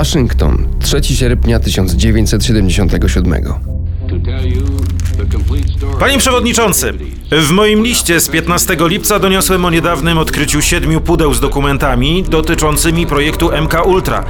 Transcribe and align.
Waszyngton, 0.00 0.66
3 0.80 1.02
sierpnia 1.02 1.58
1977. 1.60 3.54
Panie 6.00 6.18
Przewodniczący, 6.18 6.94
w 7.30 7.50
moim 7.50 7.82
liście 7.82 8.20
z 8.20 8.28
15 8.28 8.76
lipca 8.80 9.18
doniosłem 9.18 9.64
o 9.64 9.70
niedawnym 9.70 10.18
odkryciu 10.18 10.62
siedmiu 10.62 11.00
pudeł 11.00 11.34
z 11.34 11.40
dokumentami 11.40 12.22
dotyczącymi 12.22 13.06
projektu 13.06 13.50
MK 13.62 13.86
Ultra, 13.86 14.24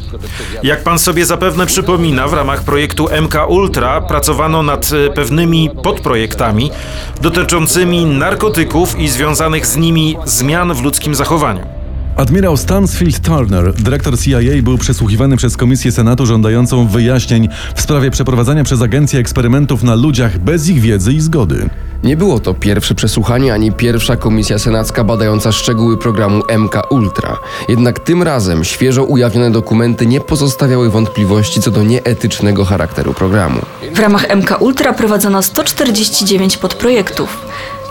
Jak 0.62 0.82
pan 0.82 0.98
sobie 0.98 1.26
zapewne 1.26 1.66
przypomina, 1.66 2.28
w 2.28 2.32
ramach 2.32 2.64
projektu 2.64 3.08
MK 3.22 3.34
Ultra 3.48 4.00
pracowano 4.00 4.62
nad 4.62 4.90
e, 4.92 5.10
pewnymi 5.10 5.70
podprojektami 5.82 6.70
dotyczącymi 7.20 8.06
narkotyków 8.06 8.98
i 8.98 9.08
związanych 9.08 9.66
z 9.66 9.76
nimi 9.76 10.16
zmian 10.24 10.74
w 10.74 10.82
ludzkim 10.82 11.14
zachowaniu. 11.14 11.77
Admirał 12.18 12.56
Stansfield 12.56 13.20
Turner, 13.20 13.72
dyrektor 13.74 14.18
CIA, 14.18 14.38
był 14.62 14.78
przesłuchiwany 14.78 15.36
przez 15.36 15.56
Komisję 15.56 15.92
Senatu 15.92 16.26
żądającą 16.26 16.86
wyjaśnień 16.86 17.48
w 17.74 17.80
sprawie 17.80 18.10
przeprowadzania 18.10 18.64
przez 18.64 18.82
agencję 18.82 19.20
eksperymentów 19.20 19.82
na 19.82 19.94
ludziach 19.94 20.38
bez 20.38 20.68
ich 20.68 20.80
wiedzy 20.80 21.12
i 21.12 21.20
zgody. 21.20 21.68
Nie 22.04 22.16
było 22.16 22.40
to 22.40 22.54
pierwsze 22.54 22.94
przesłuchanie 22.94 23.54
ani 23.54 23.72
pierwsza 23.72 24.16
komisja 24.16 24.58
senacka 24.58 25.04
badająca 25.04 25.52
szczegóły 25.52 25.98
programu 25.98 26.42
MK 26.58 26.90
Ultra. 26.90 27.36
Jednak 27.68 27.98
tym 27.98 28.22
razem 28.22 28.64
świeżo 28.64 29.04
ujawnione 29.04 29.50
dokumenty 29.50 30.06
nie 30.06 30.20
pozostawiały 30.20 30.90
wątpliwości 30.90 31.60
co 31.60 31.70
do 31.70 31.82
nieetycznego 31.82 32.64
charakteru 32.64 33.14
programu. 33.14 33.60
W 33.94 33.98
ramach 33.98 34.36
MK 34.36 34.60
Ultra 34.60 34.92
prowadzono 34.92 35.42
149 35.42 36.56
podprojektów. 36.56 37.46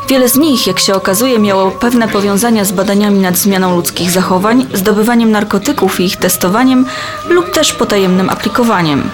Wiele 0.08 0.30
z 0.30 0.36
nich, 0.36 0.68
jak 0.68 0.80
się 0.80 0.96
okazuje, 0.96 1.40
miało 1.40 1.72
pewne 1.72 2.08
powiązania 2.08 2.66
z 2.66 2.72
badaniami 2.72 3.20
nad 3.20 3.38
zmianą 3.38 3.76
ludzkich 3.76 4.12
zachowań, 4.12 4.66
zdobywaniem 4.74 5.32
narkotyków 5.32 6.00
i 6.00 6.04
ich 6.04 6.18
testowaniem 6.18 6.86
lub 7.30 7.52
też 7.52 7.74
potajemnym 7.74 8.30
aplikowaniem. 8.30 9.10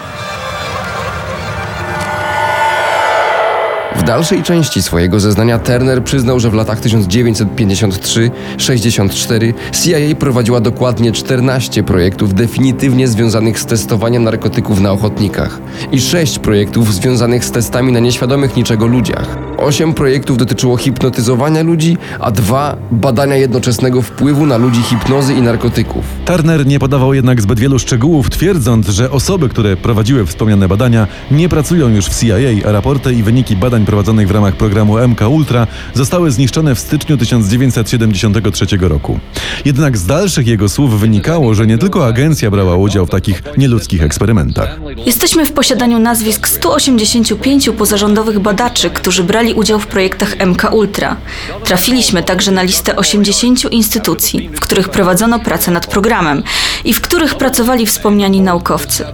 W 4.04 4.06
dalszej 4.06 4.44
części 4.44 4.82
swojego 4.82 5.20
zeznania 5.20 5.60
Turner 5.60 6.04
przyznał, 6.04 6.40
że 6.40 6.50
w 6.50 6.54
latach 6.54 6.82
1953-64 6.82 9.54
CIA 9.84 10.16
prowadziła 10.20 10.62
dokładnie 10.62 11.12
14 11.12 11.84
projektów 11.84 12.34
definitywnie 12.34 13.08
związanych 13.08 13.60
z 13.60 13.66
testowaniem 13.66 14.24
narkotyków 14.24 14.80
na 14.80 14.92
ochotnikach 14.92 15.60
i 15.92 16.02
6 16.02 16.40
projektów 16.40 16.94
związanych 16.94 17.46
z 17.46 17.52
testami 17.52 17.92
na 17.92 18.00
nieświadomych 18.00 18.56
niczego 18.56 18.88
ludziach. 18.88 19.38
8 19.58 19.94
projektów 19.94 20.38
dotyczyło 20.38 20.78
hipnotyzowania 20.78 21.64
ludzi, 21.64 21.98
a 22.20 22.32
2 22.32 22.78
badania 22.92 23.36
jednoczesnego 23.36 24.02
wpływu 24.02 24.46
na 24.46 24.58
ludzi 24.58 24.82
hipnozy 24.82 25.34
i 25.34 25.42
narkotyków. 25.42 26.06
Turner 26.26 26.66
nie 26.66 26.80
podawał 26.80 27.14
jednak 27.14 27.42
zbyt 27.42 27.60
wielu 27.60 27.80
szczegółów, 27.80 28.30
twierdząc, 28.30 28.90
że 28.90 29.12
osoby, 29.12 29.50
które 29.50 29.78
prowadziły 29.78 30.26
wspomniane 30.26 30.68
badania, 30.68 31.08
nie 31.32 31.50
pracują 31.50 31.90
już 31.90 32.06
w 32.06 32.20
CIA, 32.20 32.70
a 32.70 32.72
raporty 32.72 33.14
i 33.14 33.24
wyniki 33.24 33.56
badań 33.56 33.86
prowadzonych 33.94 34.28
w 34.28 34.32
ramach 34.32 34.56
programu 34.56 34.98
MK 35.08 35.22
Ultra 35.30 35.68
zostały 35.94 36.32
zniszczone 36.32 36.76
w 36.76 36.80
styczniu 36.80 37.18
1973 37.18 38.66
roku. 38.82 39.20
Jednak 39.66 39.98
z 39.98 40.06
dalszych 40.06 40.48
jego 40.48 40.70
słów 40.70 41.00
wynikało, 41.00 41.54
że 41.54 41.68
nie 41.68 41.78
tylko 41.78 42.06
agencja 42.06 42.52
brała 42.52 42.76
udział 42.76 43.06
w 43.06 43.10
takich 43.10 43.44
nieludzkich 43.58 44.04
eksperymentach. 44.04 44.80
Jesteśmy 45.06 45.46
w 45.46 45.52
posiadaniu 45.52 46.00
nazwisk 46.00 46.48
185 46.48 47.70
pozarządowych 47.78 48.40
badaczy, 48.40 48.90
którzy 48.90 49.24
brali 49.24 49.54
udział 49.54 49.80
w 49.80 49.88
projektach 49.88 50.36
MK 50.46 50.74
Ultra. 50.74 51.16
Trafiliśmy 51.64 52.24
także 52.24 52.52
na 52.52 52.64
listę 52.64 52.96
80 52.96 53.72
instytucji, 53.72 54.50
w 54.50 54.60
których 54.60 54.90
prowadzono 54.90 55.40
pracę 55.40 55.72
nad 55.72 55.88
programem 55.88 56.44
i 56.86 56.94
w 56.94 57.02
których 57.02 57.36
pracowali 57.36 57.86
wspomniani 57.86 58.42
naukowcy. 58.42 59.06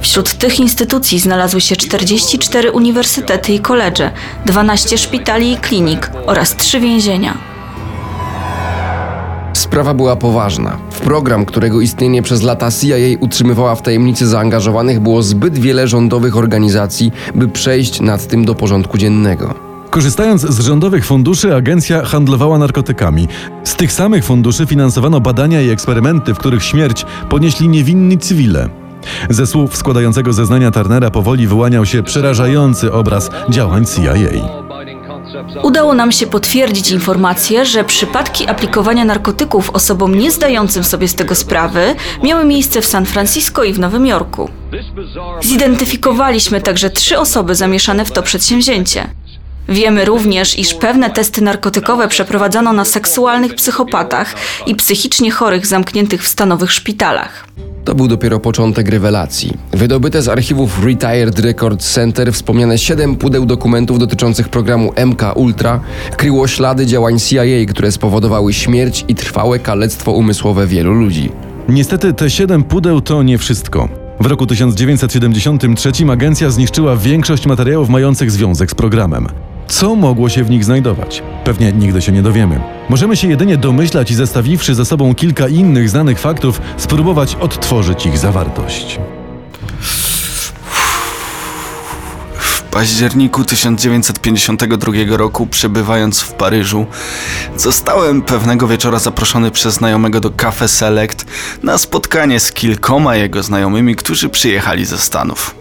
Wśród 0.00 0.34
tych 0.34 0.60
instytucji 0.60 1.18
znalazły 1.18 1.60
się 1.60 1.76
44 1.76 2.70
uniwersytety 2.70 3.52
i 3.52 3.60
koledże, 3.60 4.10
12 4.46 4.98
szpitali 4.98 5.52
i 5.52 5.56
klinik 5.56 6.10
oraz 6.26 6.56
3 6.56 6.80
więzienia. 6.80 7.34
Sprawa 9.52 9.94
była 9.94 10.16
poważna. 10.16 10.76
W 10.90 11.00
program, 11.00 11.44
którego 11.44 11.80
istnienie 11.80 12.22
przez 12.22 12.42
lata 12.42 12.70
CIA 12.70 12.96
utrzymywała 13.20 13.74
w 13.74 13.82
tajemnicy 13.82 14.26
zaangażowanych, 14.26 15.00
było 15.00 15.22
zbyt 15.22 15.58
wiele 15.58 15.88
rządowych 15.88 16.36
organizacji, 16.36 17.12
by 17.34 17.48
przejść 17.48 18.00
nad 18.00 18.26
tym 18.26 18.44
do 18.44 18.54
porządku 18.54 18.98
dziennego. 18.98 19.54
Korzystając 19.90 20.42
z 20.42 20.60
rządowych 20.60 21.06
funduszy, 21.06 21.54
agencja 21.54 22.04
handlowała 22.04 22.58
narkotykami. 22.58 23.28
Z 23.64 23.74
tych 23.74 23.92
samych 23.92 24.24
funduszy 24.24 24.66
finansowano 24.66 25.20
badania 25.20 25.62
i 25.62 25.70
eksperymenty, 25.70 26.34
w 26.34 26.38
których 26.38 26.64
śmierć 26.64 27.06
ponieśli 27.28 27.68
niewinni 27.68 28.18
cywile. 28.18 28.68
Ze 29.30 29.46
słów 29.46 29.76
składającego 29.76 30.32
zeznania 30.32 30.70
Turnera 30.70 31.10
powoli 31.10 31.46
wyłaniał 31.46 31.86
się 31.86 32.02
przerażający 32.02 32.92
obraz 32.92 33.30
działań 33.50 33.84
CIA. 33.86 34.68
Udało 35.62 35.94
nam 35.94 36.12
się 36.12 36.26
potwierdzić 36.26 36.90
informację, 36.90 37.66
że 37.66 37.84
przypadki 37.84 38.46
aplikowania 38.46 39.04
narkotyków 39.04 39.70
osobom 39.70 40.14
nie 40.14 40.30
zdającym 40.30 40.84
sobie 40.84 41.08
z 41.08 41.14
tego 41.14 41.34
sprawy 41.34 41.94
miały 42.22 42.44
miejsce 42.44 42.80
w 42.80 42.86
San 42.86 43.06
Francisco 43.06 43.64
i 43.64 43.72
w 43.72 43.78
Nowym 43.78 44.06
Jorku. 44.06 44.50
Zidentyfikowaliśmy 45.42 46.60
także 46.60 46.90
trzy 46.90 47.18
osoby 47.18 47.54
zamieszane 47.54 48.04
w 48.04 48.10
to 48.10 48.22
przedsięwzięcie. 48.22 49.10
Wiemy 49.68 50.04
również, 50.04 50.58
iż 50.58 50.74
pewne 50.74 51.10
testy 51.10 51.42
narkotykowe 51.42 52.08
przeprowadzano 52.08 52.72
na 52.72 52.84
seksualnych 52.84 53.54
psychopatach 53.54 54.34
i 54.66 54.74
psychicznie 54.74 55.30
chorych 55.30 55.66
zamkniętych 55.66 56.22
w 56.22 56.28
stanowych 56.28 56.72
szpitalach. 56.72 57.46
To 57.88 57.94
był 57.94 58.08
dopiero 58.08 58.40
początek 58.40 58.88
rewelacji. 58.88 59.52
Wydobyte 59.72 60.22
z 60.22 60.28
archiwów 60.28 60.84
Retired 60.84 61.38
Records 61.38 61.92
Center 61.92 62.32
wspomniane 62.32 62.78
7 62.78 63.16
pudeł 63.16 63.46
dokumentów 63.46 63.98
dotyczących 63.98 64.48
programu 64.48 64.92
MK 65.06 65.22
Ultra 65.36 65.80
kryło 66.16 66.46
ślady 66.48 66.86
działań 66.86 67.18
CIA, 67.18 67.42
które 67.68 67.92
spowodowały 67.92 68.52
śmierć 68.52 69.04
i 69.08 69.14
trwałe 69.14 69.58
kalectwo 69.58 70.12
umysłowe 70.12 70.66
wielu 70.66 70.92
ludzi. 70.92 71.32
Niestety 71.68 72.14
te 72.14 72.30
siedem 72.30 72.64
pudeł 72.64 73.00
to 73.00 73.22
nie 73.22 73.38
wszystko. 73.38 73.88
W 74.20 74.26
roku 74.26 74.46
1973 74.46 75.92
agencja 76.10 76.50
zniszczyła 76.50 76.96
większość 76.96 77.46
materiałów 77.46 77.88
mających 77.88 78.30
związek 78.30 78.70
z 78.70 78.74
programem. 78.74 79.28
Co 79.68 79.94
mogło 79.94 80.28
się 80.28 80.44
w 80.44 80.50
nich 80.50 80.64
znajdować? 80.64 81.22
Pewnie 81.44 81.72
nigdy 81.72 82.02
się 82.02 82.12
nie 82.12 82.22
dowiemy. 82.22 82.60
Możemy 82.88 83.16
się 83.16 83.28
jedynie 83.28 83.56
domyślać 83.56 84.10
i 84.10 84.14
zestawiwszy 84.14 84.74
ze 84.74 84.84
sobą 84.84 85.14
kilka 85.14 85.48
innych 85.48 85.88
znanych 85.88 86.20
faktów, 86.20 86.60
spróbować 86.76 87.34
odtworzyć 87.34 88.06
ich 88.06 88.18
zawartość. 88.18 89.00
W 92.38 92.62
październiku 92.62 93.44
1952 93.44 94.92
roku, 95.16 95.46
przebywając 95.46 96.20
w 96.20 96.32
Paryżu, 96.32 96.86
zostałem 97.56 98.22
pewnego 98.22 98.68
wieczora 98.68 98.98
zaproszony 98.98 99.50
przez 99.50 99.74
znajomego 99.74 100.20
do 100.20 100.30
Cafe 100.30 100.68
Select 100.68 101.26
na 101.62 101.78
spotkanie 101.78 102.40
z 102.40 102.52
kilkoma 102.52 103.16
jego 103.16 103.42
znajomymi, 103.42 103.96
którzy 103.96 104.28
przyjechali 104.28 104.84
ze 104.84 104.98
Stanów. 104.98 105.54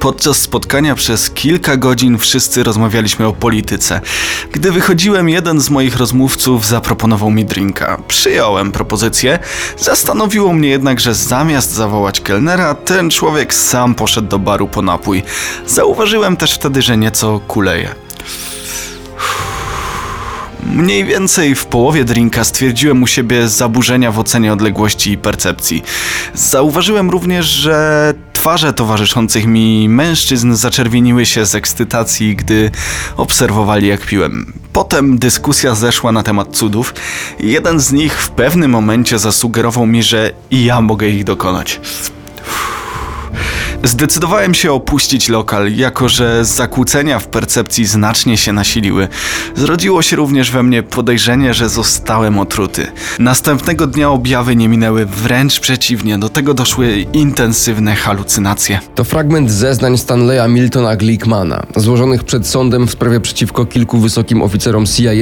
Podczas 0.00 0.36
spotkania 0.36 0.94
przez 0.94 1.30
kilka 1.30 1.76
godzin 1.76 2.18
wszyscy 2.18 2.62
rozmawialiśmy 2.62 3.26
o 3.26 3.32
polityce. 3.32 4.00
Gdy 4.52 4.72
wychodziłem, 4.72 5.28
jeden 5.28 5.60
z 5.60 5.70
moich 5.70 5.96
rozmówców 5.96 6.66
zaproponował 6.66 7.30
mi 7.30 7.44
drinka. 7.44 7.98
Przyjąłem 8.08 8.72
propozycję. 8.72 9.38
Zastanowiło 9.78 10.52
mnie 10.52 10.68
jednak, 10.68 11.00
że 11.00 11.14
zamiast 11.14 11.72
zawołać 11.72 12.20
kelnera, 12.20 12.74
ten 12.74 13.10
człowiek 13.10 13.54
sam 13.54 13.94
poszedł 13.94 14.28
do 14.28 14.38
baru 14.38 14.68
po 14.68 14.82
napój. 14.82 15.22
Zauważyłem 15.66 16.36
też 16.36 16.54
wtedy, 16.54 16.82
że 16.82 16.96
nieco 16.96 17.40
kuleje. 17.48 17.94
Mniej 20.72 21.04
więcej 21.04 21.54
w 21.54 21.66
połowie 21.66 22.04
drinka 22.04 22.44
stwierdziłem 22.44 23.02
u 23.02 23.06
siebie 23.06 23.48
zaburzenia 23.48 24.12
w 24.12 24.18
ocenie 24.18 24.52
odległości 24.52 25.12
i 25.12 25.18
percepcji. 25.18 25.82
Zauważyłem 26.34 27.10
również, 27.10 27.46
że 27.46 28.14
twarze 28.48 28.72
towarzyszących 28.72 29.46
mi 29.46 29.88
mężczyzn 29.88 30.54
zaczerwieniły 30.54 31.26
się 31.26 31.46
z 31.46 31.54
ekscytacji, 31.54 32.36
gdy 32.36 32.70
obserwowali 33.16 33.86
jak 33.86 34.06
piłem. 34.06 34.52
Potem 34.72 35.18
dyskusja 35.18 35.74
zeszła 35.74 36.12
na 36.12 36.22
temat 36.22 36.56
cudów. 36.56 36.94
Jeden 37.40 37.80
z 37.80 37.92
nich 37.92 38.22
w 38.22 38.30
pewnym 38.30 38.70
momencie 38.70 39.18
zasugerował 39.18 39.86
mi, 39.86 40.02
że 40.02 40.32
ja 40.50 40.80
mogę 40.80 41.08
ich 41.08 41.24
dokonać. 41.24 41.80
Zdecydowałem 43.84 44.54
się 44.54 44.72
opuścić 44.72 45.28
lokal, 45.28 45.72
jako 45.76 46.08
że 46.08 46.44
zakłócenia 46.44 47.18
w 47.18 47.28
percepcji 47.28 47.86
znacznie 47.86 48.36
się 48.36 48.52
nasiliły. 48.52 49.08
Zrodziło 49.56 50.02
się 50.02 50.16
również 50.16 50.50
we 50.50 50.62
mnie 50.62 50.82
podejrzenie, 50.82 51.54
że 51.54 51.68
zostałem 51.68 52.38
otruty. 52.38 52.86
Następnego 53.18 53.86
dnia 53.86 54.10
objawy 54.10 54.56
nie 54.56 54.68
minęły, 54.68 55.06
wręcz 55.06 55.60
przeciwnie, 55.60 56.18
do 56.18 56.28
tego 56.28 56.54
doszły 56.54 57.06
intensywne 57.12 57.94
halucynacje. 57.94 58.80
To 58.94 59.04
fragment 59.04 59.50
zeznań 59.50 59.98
Stanleya 59.98 60.48
Miltona 60.48 60.96
Glickmana, 60.96 61.66
złożonych 61.76 62.24
przed 62.24 62.46
sądem 62.46 62.86
w 62.86 62.90
sprawie 62.90 63.20
przeciwko 63.20 63.66
kilku 63.66 63.98
wysokim 63.98 64.42
oficerom 64.42 64.86
CIA 64.86 65.12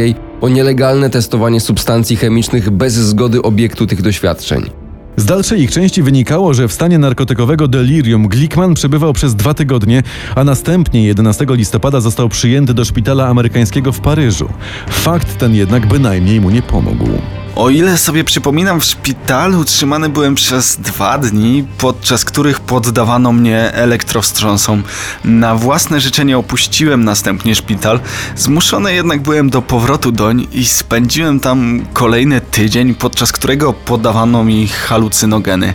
o 0.40 0.48
nielegalne 0.48 1.10
testowanie 1.10 1.60
substancji 1.60 2.16
chemicznych 2.16 2.70
bez 2.70 2.94
zgody 2.94 3.42
obiektu 3.42 3.86
tych 3.86 4.02
doświadczeń. 4.02 4.85
Z 5.16 5.24
dalszej 5.24 5.62
ich 5.62 5.70
części 5.70 6.02
wynikało, 6.02 6.54
że 6.54 6.68
w 6.68 6.72
stanie 6.72 6.98
narkotykowego 6.98 7.68
delirium 7.68 8.28
Glickman 8.28 8.74
przebywał 8.74 9.12
przez 9.12 9.34
dwa 9.34 9.54
tygodnie, 9.54 10.02
a 10.34 10.44
następnie 10.44 11.04
11 11.04 11.46
listopada 11.48 12.00
został 12.00 12.28
przyjęty 12.28 12.74
do 12.74 12.84
szpitala 12.84 13.26
amerykańskiego 13.26 13.92
w 13.92 14.00
Paryżu. 14.00 14.48
Fakt 14.88 15.38
ten 15.38 15.54
jednak 15.54 15.86
bynajmniej 15.86 16.40
mu 16.40 16.50
nie 16.50 16.62
pomógł. 16.62 17.08
O 17.56 17.70
ile 17.70 17.98
sobie 17.98 18.24
przypominam, 18.24 18.80
w 18.80 18.84
szpitalu 18.84 19.64
trzymany 19.64 20.08
byłem 20.08 20.34
przez 20.34 20.76
dwa 20.76 21.18
dni, 21.18 21.66
podczas 21.78 22.24
których 22.24 22.60
poddawano 22.60 23.32
mnie 23.32 23.72
elektrowstrząsom. 23.72 24.82
Na 25.24 25.54
własne 25.54 26.00
życzenie 26.00 26.38
opuściłem 26.38 27.04
następnie 27.04 27.54
szpital, 27.54 28.00
zmuszony 28.36 28.94
jednak 28.94 29.22
byłem 29.22 29.50
do 29.50 29.62
powrotu 29.62 30.12
doń 30.12 30.46
i 30.52 30.66
spędziłem 30.66 31.40
tam 31.40 31.86
kolejny 31.92 32.40
tydzień, 32.40 32.94
podczas 32.94 33.32
którego 33.32 33.72
podawano 33.72 34.44
mi 34.44 34.68
halucynogeny. 34.68 35.74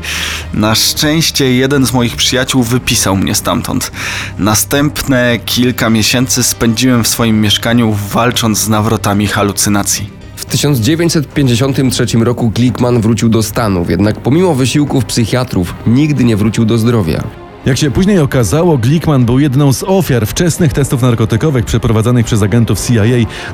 Na 0.54 0.76
szczęście 0.76 1.54
jeden 1.54 1.86
z 1.86 1.94
moich 1.94 2.16
przyjaciół 2.16 2.64
wypisał 2.64 3.18
mnie 3.18 3.36
stamtąd. 3.36 3.92
Następne 4.38 5.40
kilka 5.46 5.90
miesięcy 5.90 6.44
spędziłem 6.44 7.04
w 7.04 7.08
swoim 7.08 7.42
mieszkaniu 7.42 7.98
walcząc 8.12 8.60
z 8.60 8.70
nawrotami 8.70 9.28
halucynacji. 9.28 10.21
W 10.52 10.54
1953 10.54 12.06
roku 12.18 12.50
Glickman 12.50 13.02
wrócił 13.02 13.30
do 13.30 13.44
Stanów, 13.44 13.90
jednak 13.90 14.20
pomimo 14.20 14.56
wysiłków 14.56 15.06
psychiatrów 15.06 15.76
nigdy 15.88 16.24
nie 16.24 16.38
wrócił 16.38 16.66
do 16.66 16.78
zdrowia. 16.78 17.24
Jak 17.66 17.78
się 17.78 17.92
później 17.92 18.20
okazało, 18.20 18.78
Glickman 18.78 19.26
był 19.26 19.40
jedną 19.40 19.74
z 19.74 19.84
ofiar 19.84 20.28
wczesnych 20.28 20.74
testów 20.74 21.02
narkotykowych 21.02 21.66
przeprowadzanych 21.66 22.26
przez 22.26 22.42
agentów 22.42 22.80
CIA 22.88 23.04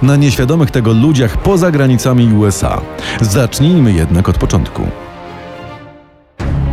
na 0.02 0.16
nieświadomych 0.16 0.72
tego 0.72 0.94
ludziach 0.94 1.42
poza 1.42 1.72
granicami 1.72 2.34
USA. 2.34 2.82
Zacznijmy 3.22 3.94
jednak 3.94 4.30
od 4.30 4.38
początku. 4.38 4.82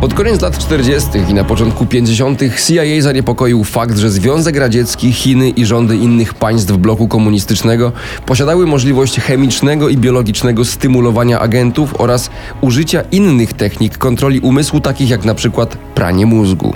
Pod 0.05 0.13
koniec 0.13 0.41
lat 0.41 0.57
40. 0.57 1.09
i 1.29 1.33
na 1.33 1.43
początku 1.43 1.85
50. 1.85 2.41
CIA 2.67 3.01
zaniepokoił 3.01 3.63
fakt, 3.63 3.97
że 3.97 4.09
Związek 4.09 4.57
Radziecki, 4.57 5.11
Chiny 5.11 5.49
i 5.49 5.65
rządy 5.65 5.95
innych 5.95 6.33
państw 6.33 6.71
bloku 6.71 7.07
komunistycznego 7.07 7.91
posiadały 8.25 8.67
możliwość 8.67 9.19
chemicznego 9.19 9.89
i 9.89 9.97
biologicznego 9.97 10.65
stymulowania 10.65 11.39
agentów 11.39 12.01
oraz 12.01 12.29
użycia 12.61 13.01
innych 13.11 13.53
technik 13.53 13.97
kontroli 13.97 14.39
umysłu, 14.39 14.79
takich 14.79 15.09
jak 15.09 15.25
na 15.25 15.35
przykład 15.35 15.77
pranie 15.95 16.25
mózgu. 16.25 16.73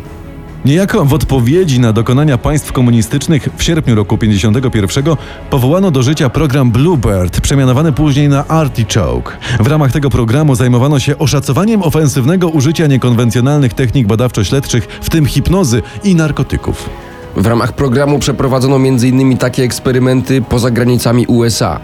Niejako 0.66 1.06
w 1.06 1.14
odpowiedzi 1.14 1.80
na 1.80 1.94
dokonania 1.94 2.38
państw 2.38 2.72
komunistycznych 2.72 3.50
w 3.58 3.64
sierpniu 3.64 3.96
roku 3.96 4.18
1951 4.18 5.16
powołano 5.50 5.92
do 5.92 6.04
życia 6.04 6.30
program 6.30 6.72
Bluebird, 6.72 7.42
przemianowany 7.42 7.92
później 7.92 8.30
na 8.30 8.48
Artichoke. 8.48 9.38
W 9.60 9.68
ramach 9.68 9.92
tego 9.92 10.10
programu 10.10 10.56
zajmowano 10.56 11.00
się 11.00 11.18
oszacowaniem 11.18 11.84
ofensywnego 11.84 12.50
użycia 12.50 12.88
niekonwencjonalnych 12.88 13.74
technik 13.74 14.08
badawczo-śledczych, 14.08 14.88
w 15.02 15.10
tym 15.10 15.26
hipnozy 15.26 15.82
i 16.04 16.16
narkotyków. 16.16 16.90
W 17.36 17.48
ramach 17.48 17.74
programu 17.74 18.20
przeprowadzono 18.20 18.76
m.in. 18.76 19.38
takie 19.38 19.64
eksperymenty 19.64 20.42
poza 20.42 20.72
granicami 20.72 21.28
USA. 21.28 21.80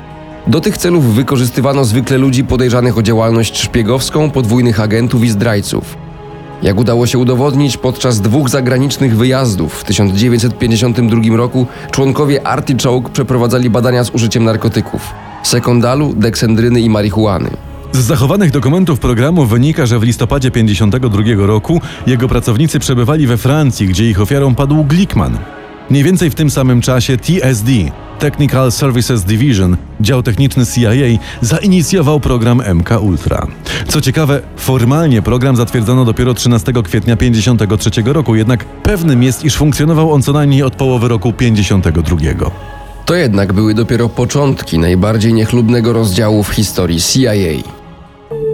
Do 0.48 0.62
tych 0.62 0.78
celów 0.78 1.16
wykorzystywano 1.16 1.86
zwykle 1.86 2.18
ludzi 2.18 2.44
podejrzanych 2.44 2.98
o 2.98 3.04
działalność 3.04 3.62
szpiegowską, 3.62 4.32
podwójnych 4.32 4.80
agentów 4.80 5.24
i 5.24 5.30
zdrajców. 5.30 6.05
Jak 6.66 6.80
udało 6.80 7.08
się 7.08 7.18
udowodnić, 7.18 7.78
podczas 7.78 8.22
dwóch 8.22 8.50
zagranicznych 8.50 9.18
wyjazdów 9.18 9.74
w 9.74 9.84
1952 9.84 11.38
roku 11.38 11.68
członkowie 11.92 12.48
Artichoke 12.48 13.10
przeprowadzali 13.14 13.70
badania 13.70 14.04
z 14.04 14.10
użyciem 14.10 14.44
narkotyków 14.44 15.02
sekondalu, 15.44 16.14
deksendryny 16.14 16.82
i 16.82 16.90
marihuany. 16.90 17.50
Z 17.92 17.98
zachowanych 17.98 18.52
dokumentów 18.52 19.00
programu 19.00 19.46
wynika, 19.46 19.86
że 19.86 20.00
w 20.00 20.04
listopadzie 20.04 20.52
1952 20.52 21.48
roku 21.48 21.82
jego 22.08 22.28
pracownicy 22.28 22.80
przebywali 22.80 23.28
we 23.28 23.38
Francji, 23.38 23.88
gdzie 23.88 24.10
ich 24.10 24.22
ofiarą 24.22 24.56
padł 24.56 24.84
Glickman. 24.84 25.38
Mniej 25.90 26.04
więcej 26.04 26.30
w 26.30 26.36
tym 26.36 26.50
samym 26.50 26.82
czasie 26.82 27.18
TSD, 27.18 27.72
Technical 28.20 28.72
Services 28.72 29.24
Division, 29.24 29.78
dział 30.02 30.24
techniczny 30.24 30.66
CIA, 30.66 31.20
zainicjował 31.42 32.20
program 32.20 32.62
MK 32.76 32.90
Ultra. 33.02 33.48
Co 33.88 34.02
ciekawe, 34.02 34.42
formalnie 34.58 35.22
program 35.22 35.56
zatwierdzono 35.56 36.06
dopiero 36.06 36.34
13 36.34 36.74
kwietnia 36.84 37.16
1953 37.16 38.02
roku, 38.06 38.36
jednak 38.36 38.66
pewnym 38.66 39.24
jest, 39.24 39.46
iż 39.46 39.56
funkcjonował 39.56 40.14
on 40.14 40.22
co 40.22 40.34
najmniej 40.34 40.64
od 40.64 40.76
połowy 40.76 41.08
roku 41.08 41.34
1952. 41.34 42.52
To 43.06 43.16
jednak 43.16 43.54
były 43.54 43.74
dopiero 43.74 44.10
początki 44.10 44.80
najbardziej 44.80 45.34
niechlubnego 45.34 45.94
rozdziału 45.94 46.44
w 46.44 46.50
historii 46.50 47.02
CIA. 47.02 47.85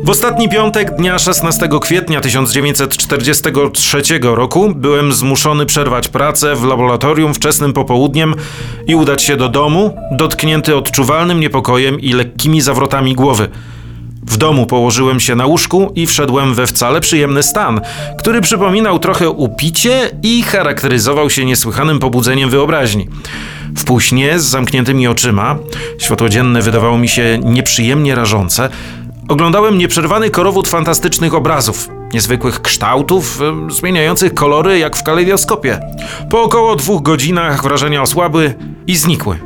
W 0.03 0.09
ostatni 0.09 0.49
piątek 0.49 0.95
dnia 0.95 1.19
16 1.19 1.69
kwietnia 1.81 2.21
1943 2.21 4.01
roku 4.21 4.73
byłem 4.75 5.13
zmuszony 5.13 5.65
przerwać 5.65 6.07
pracę 6.07 6.55
w 6.55 6.63
laboratorium 6.63 7.33
wczesnym 7.33 7.73
popołudniem 7.73 8.35
i 8.87 8.95
udać 8.95 9.23
się 9.23 9.37
do 9.37 9.49
domu, 9.49 9.95
dotknięty 10.11 10.75
odczuwalnym 10.75 11.39
niepokojem 11.39 11.99
i 11.99 12.13
lekkimi 12.13 12.61
zawrotami 12.61 13.15
głowy. 13.15 13.49
W 14.23 14.37
domu 14.37 14.65
położyłem 14.65 15.19
się 15.19 15.35
na 15.35 15.45
łóżku 15.45 15.91
i 15.95 16.07
wszedłem 16.07 16.53
we 16.53 16.67
wcale 16.67 17.01
przyjemny 17.01 17.43
stan, 17.43 17.81
który 18.19 18.41
przypominał 18.41 18.99
trochę 18.99 19.29
upicie 19.29 20.11
i 20.23 20.43
charakteryzował 20.43 21.29
się 21.29 21.45
niesłychanym 21.45 21.99
pobudzeniem 21.99 22.49
wyobraźni. 22.49 23.07
W 23.77 23.83
półśnie 23.83 24.39
z 24.39 24.43
zamkniętymi 24.43 25.07
oczyma, 25.07 25.57
światło 25.97 26.29
dzienne 26.29 26.61
wydawało 26.61 26.97
mi 26.97 27.09
się 27.09 27.39
nieprzyjemnie 27.43 28.15
rażące, 28.15 28.69
Oglądałem 29.31 29.77
nieprzerwany 29.77 30.29
korowód 30.29 30.67
fantastycznych 30.67 31.33
obrazów, 31.33 31.89
niezwykłych 32.13 32.61
kształtów, 32.61 33.39
zmieniających 33.69 34.33
kolory 34.33 34.79
jak 34.79 34.97
w 34.97 35.03
kalejdoskopie. 35.03 35.79
Po 36.29 36.43
około 36.43 36.75
dwóch 36.75 37.01
godzinach 37.01 37.63
wrażenia 37.63 38.01
osłabły 38.01 38.53
i 38.87 38.95
znikły. 38.95 39.37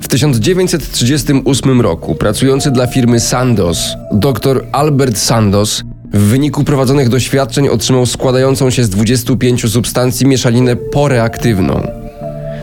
W 0.00 0.08
1938 0.08 1.80
roku 1.80 2.14
pracujący 2.14 2.70
dla 2.70 2.86
firmy 2.86 3.20
Sandoz, 3.20 3.96
dr 4.12 4.64
Albert 4.72 5.18
Sandoz, 5.18 5.82
w 6.12 6.18
wyniku 6.18 6.64
prowadzonych 6.64 7.08
doświadczeń 7.08 7.68
otrzymał 7.68 8.06
składającą 8.06 8.70
się 8.70 8.84
z 8.84 8.90
25 8.90 9.72
substancji 9.72 10.26
mieszalinę 10.26 10.76
poreaktywną. 10.76 11.91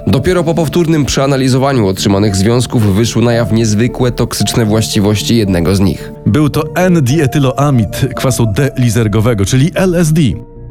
Dopiero 0.09 0.43
po 0.43 0.53
powtórnym 0.53 1.05
przeanalizowaniu 1.05 1.87
otrzymanych 1.87 2.35
związków 2.35 2.95
wyszły 2.95 3.21
na 3.21 3.33
jaw 3.33 3.51
niezwykłe 3.51 4.11
toksyczne 4.11 4.65
właściwości 4.65 5.37
jednego 5.37 5.75
z 5.75 5.79
nich. 5.79 6.11
Był 6.25 6.49
to 6.49 6.63
N-dietyloamid 6.75 8.05
kwasu 8.15 8.45
D-lizergowego, 8.45 9.45
czyli 9.45 9.71
LSD. 9.75 10.21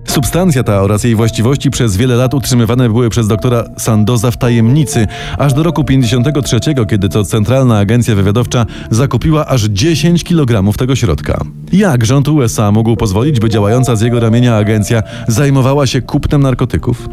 Substancja 0.05 0.63
ta 0.63 0.83
oraz 0.83 1.05
jej 1.05 1.15
właściwości 1.15 1.71
przez 1.71 1.97
wiele 1.97 2.17
lat 2.17 2.35
utrzymywane 2.35 2.89
były 2.89 3.11
przez 3.11 3.29
doktora 3.29 3.65
Sandoza 3.77 4.31
w 4.31 4.37
tajemnicy, 4.37 5.07
aż 5.39 5.55
do 5.55 5.63
roku 5.63 5.85
53, 5.85 6.61
kiedy 6.91 7.09
to 7.09 7.25
Centralna 7.25 7.79
Agencja 7.79 8.15
Wywiadowcza 8.15 8.67
zakupiła 8.91 9.47
aż 9.47 9.63
10 9.63 10.25
kg 10.25 10.77
tego 10.77 10.97
środka. 10.97 11.45
Jak 11.73 12.07
rząd 12.07 12.29
USA 12.29 12.73
mógł 12.73 12.97
pozwolić, 12.97 13.41
by 13.41 13.49
działająca 13.49 13.97
z 13.97 14.01
jego 14.01 14.21
ramienia 14.21 14.57
agencja 14.57 15.03
zajmowała 15.29 15.87
się 15.87 16.03
kupnem 16.03 16.43
narkotyków? 16.43 17.09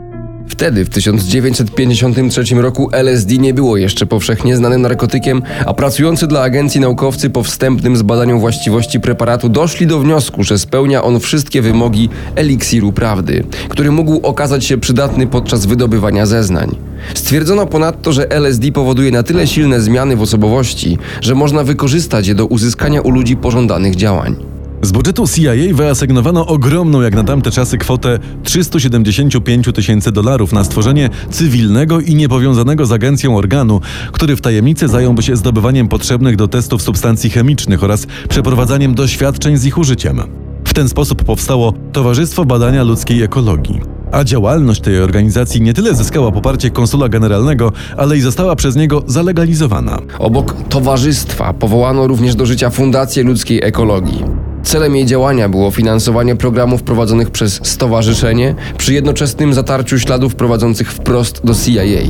Wtedy, 0.48 0.86
w 0.86 0.90
1953 0.90 2.56
roku, 2.56 2.90
LSD 2.92 3.38
nie 3.38 3.54
było 3.54 3.78
jeszcze 3.78 4.06
powszechnie 4.06 4.58
znanym 4.58 4.82
narkotykiem, 4.82 5.42
a 5.66 5.74
pracujący 5.74 6.28
dla 6.28 6.42
agencji 6.42 6.82
naukowcy 6.82 7.30
po 7.30 7.44
wstępnym 7.44 7.98
zbadaniu 7.98 8.40
właściwości 8.40 9.00
preparatu 9.00 9.50
doszli 9.50 9.88
do 9.88 10.00
wniosku, 10.00 10.44
że 10.44 10.60
spełnia 10.60 11.04
on 11.04 11.20
wszystkie 11.20 11.62
wymogi 11.62 12.10
eliksiru 12.36 12.92
prawdy, 12.92 13.44
który 13.70 13.92
mógł 13.92 14.20
okazać 14.28 14.66
się 14.66 14.78
przydatny 14.78 15.28
podczas 15.28 15.66
wydobywania 15.66 16.26
zeznań. 16.26 16.76
Stwierdzono 17.14 17.66
ponadto, 17.66 18.14
że 18.14 18.32
LSD 18.32 18.72
powoduje 18.72 19.12
na 19.12 19.24
tyle 19.24 19.48
silne 19.48 19.82
zmiany 19.82 20.16
w 20.16 20.22
osobowości, 20.22 20.98
że 21.22 21.36
można 21.36 21.64
wykorzystać 21.64 22.28
je 22.28 22.36
do 22.36 22.46
uzyskania 22.46 23.02
u 23.02 23.12
ludzi 23.12 23.38
pożądanych 23.38 23.96
działań. 23.96 24.55
Z 24.86 24.92
budżetu 24.92 25.28
CIA 25.28 25.52
wyasygnowano 25.74 26.48
ogromną 26.48 27.02
jak 27.02 27.16
na 27.16 27.24
tamte 27.24 27.52
czasy 27.52 27.78
kwotę 27.78 28.20
375 28.44 29.68
tysięcy 29.74 30.12
dolarów 30.12 30.54
na 30.54 30.64
stworzenie 30.64 31.10
cywilnego 31.30 32.00
i 32.00 32.16
niepowiązanego 32.16 32.86
z 32.86 32.92
agencją 32.92 33.38
organu, 33.38 33.82
który 34.12 34.36
w 34.36 34.42
tajemnicy 34.42 34.88
zająłby 34.88 35.24
się 35.24 35.36
zdobywaniem 35.36 35.88
potrzebnych 35.88 36.36
do 36.36 36.48
testów 36.48 36.82
substancji 36.82 37.30
chemicznych 37.30 37.84
oraz 37.84 38.08
przeprowadzaniem 38.30 38.96
doświadczeń 38.96 39.58
z 39.58 39.66
ich 39.66 39.78
użyciem. 39.78 40.22
W 40.66 40.74
ten 40.74 40.90
sposób 40.90 41.24
powstało 41.24 41.74
Towarzystwo 41.92 42.46
Badania 42.46 42.84
Ludzkiej 42.84 43.24
Ekologii. 43.24 43.82
A 44.12 44.24
działalność 44.24 44.82
tej 44.82 45.02
organizacji 45.02 45.62
nie 45.62 45.74
tyle 45.74 45.96
zyskała 45.96 46.32
poparcie 46.32 46.70
konsula 46.70 47.10
generalnego, 47.10 47.72
ale 47.98 48.18
i 48.18 48.22
została 48.22 48.56
przez 48.56 48.76
niego 48.76 49.04
zalegalizowana. 49.08 50.00
Obok 50.20 50.56
towarzystwa 50.70 51.54
powołano 51.54 52.08
również 52.08 52.36
do 52.36 52.46
życia 52.46 52.70
Fundację 52.70 53.24
Ludzkiej 53.24 53.60
Ekologii. 53.64 54.45
Celem 54.66 54.96
jej 54.96 55.06
działania 55.06 55.50
było 55.50 55.72
finansowanie 55.72 56.36
programów 56.36 56.84
prowadzonych 56.84 57.32
przez 57.32 57.60
stowarzyszenie 57.64 58.56
przy 58.78 58.94
jednoczesnym 58.94 59.54
zatarciu 59.54 60.00
śladów 60.00 60.36
prowadzących 60.36 60.92
wprost 60.92 61.42
do 61.44 61.54
CIA. 61.54 62.10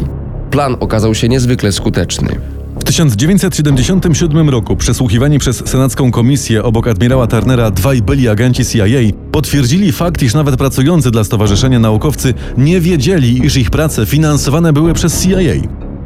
Plan 0.51 0.75
okazał 0.79 1.15
się 1.15 1.29
niezwykle 1.29 1.71
skuteczny. 1.71 2.39
W 2.79 2.83
1977 2.83 4.49
roku 4.49 4.75
przesłuchiwani 4.75 5.39
przez 5.39 5.63
senacką 5.65 6.11
komisję 6.11 6.63
obok 6.63 6.87
admirała 6.87 7.27
Turnera 7.27 7.71
dwaj 7.71 8.01
byli 8.01 8.29
agenci 8.29 8.65
CIA 8.65 8.85
potwierdzili 9.31 9.91
fakt, 9.91 10.23
iż 10.23 10.33
nawet 10.33 10.57
pracujący 10.57 11.11
dla 11.11 11.23
stowarzyszenia 11.23 11.79
naukowcy 11.79 12.33
nie 12.57 12.81
wiedzieli, 12.81 13.45
iż 13.45 13.57
ich 13.57 13.69
prace 13.69 14.05
finansowane 14.05 14.73
były 14.73 14.93
przez 14.93 15.23
CIA. 15.23 15.39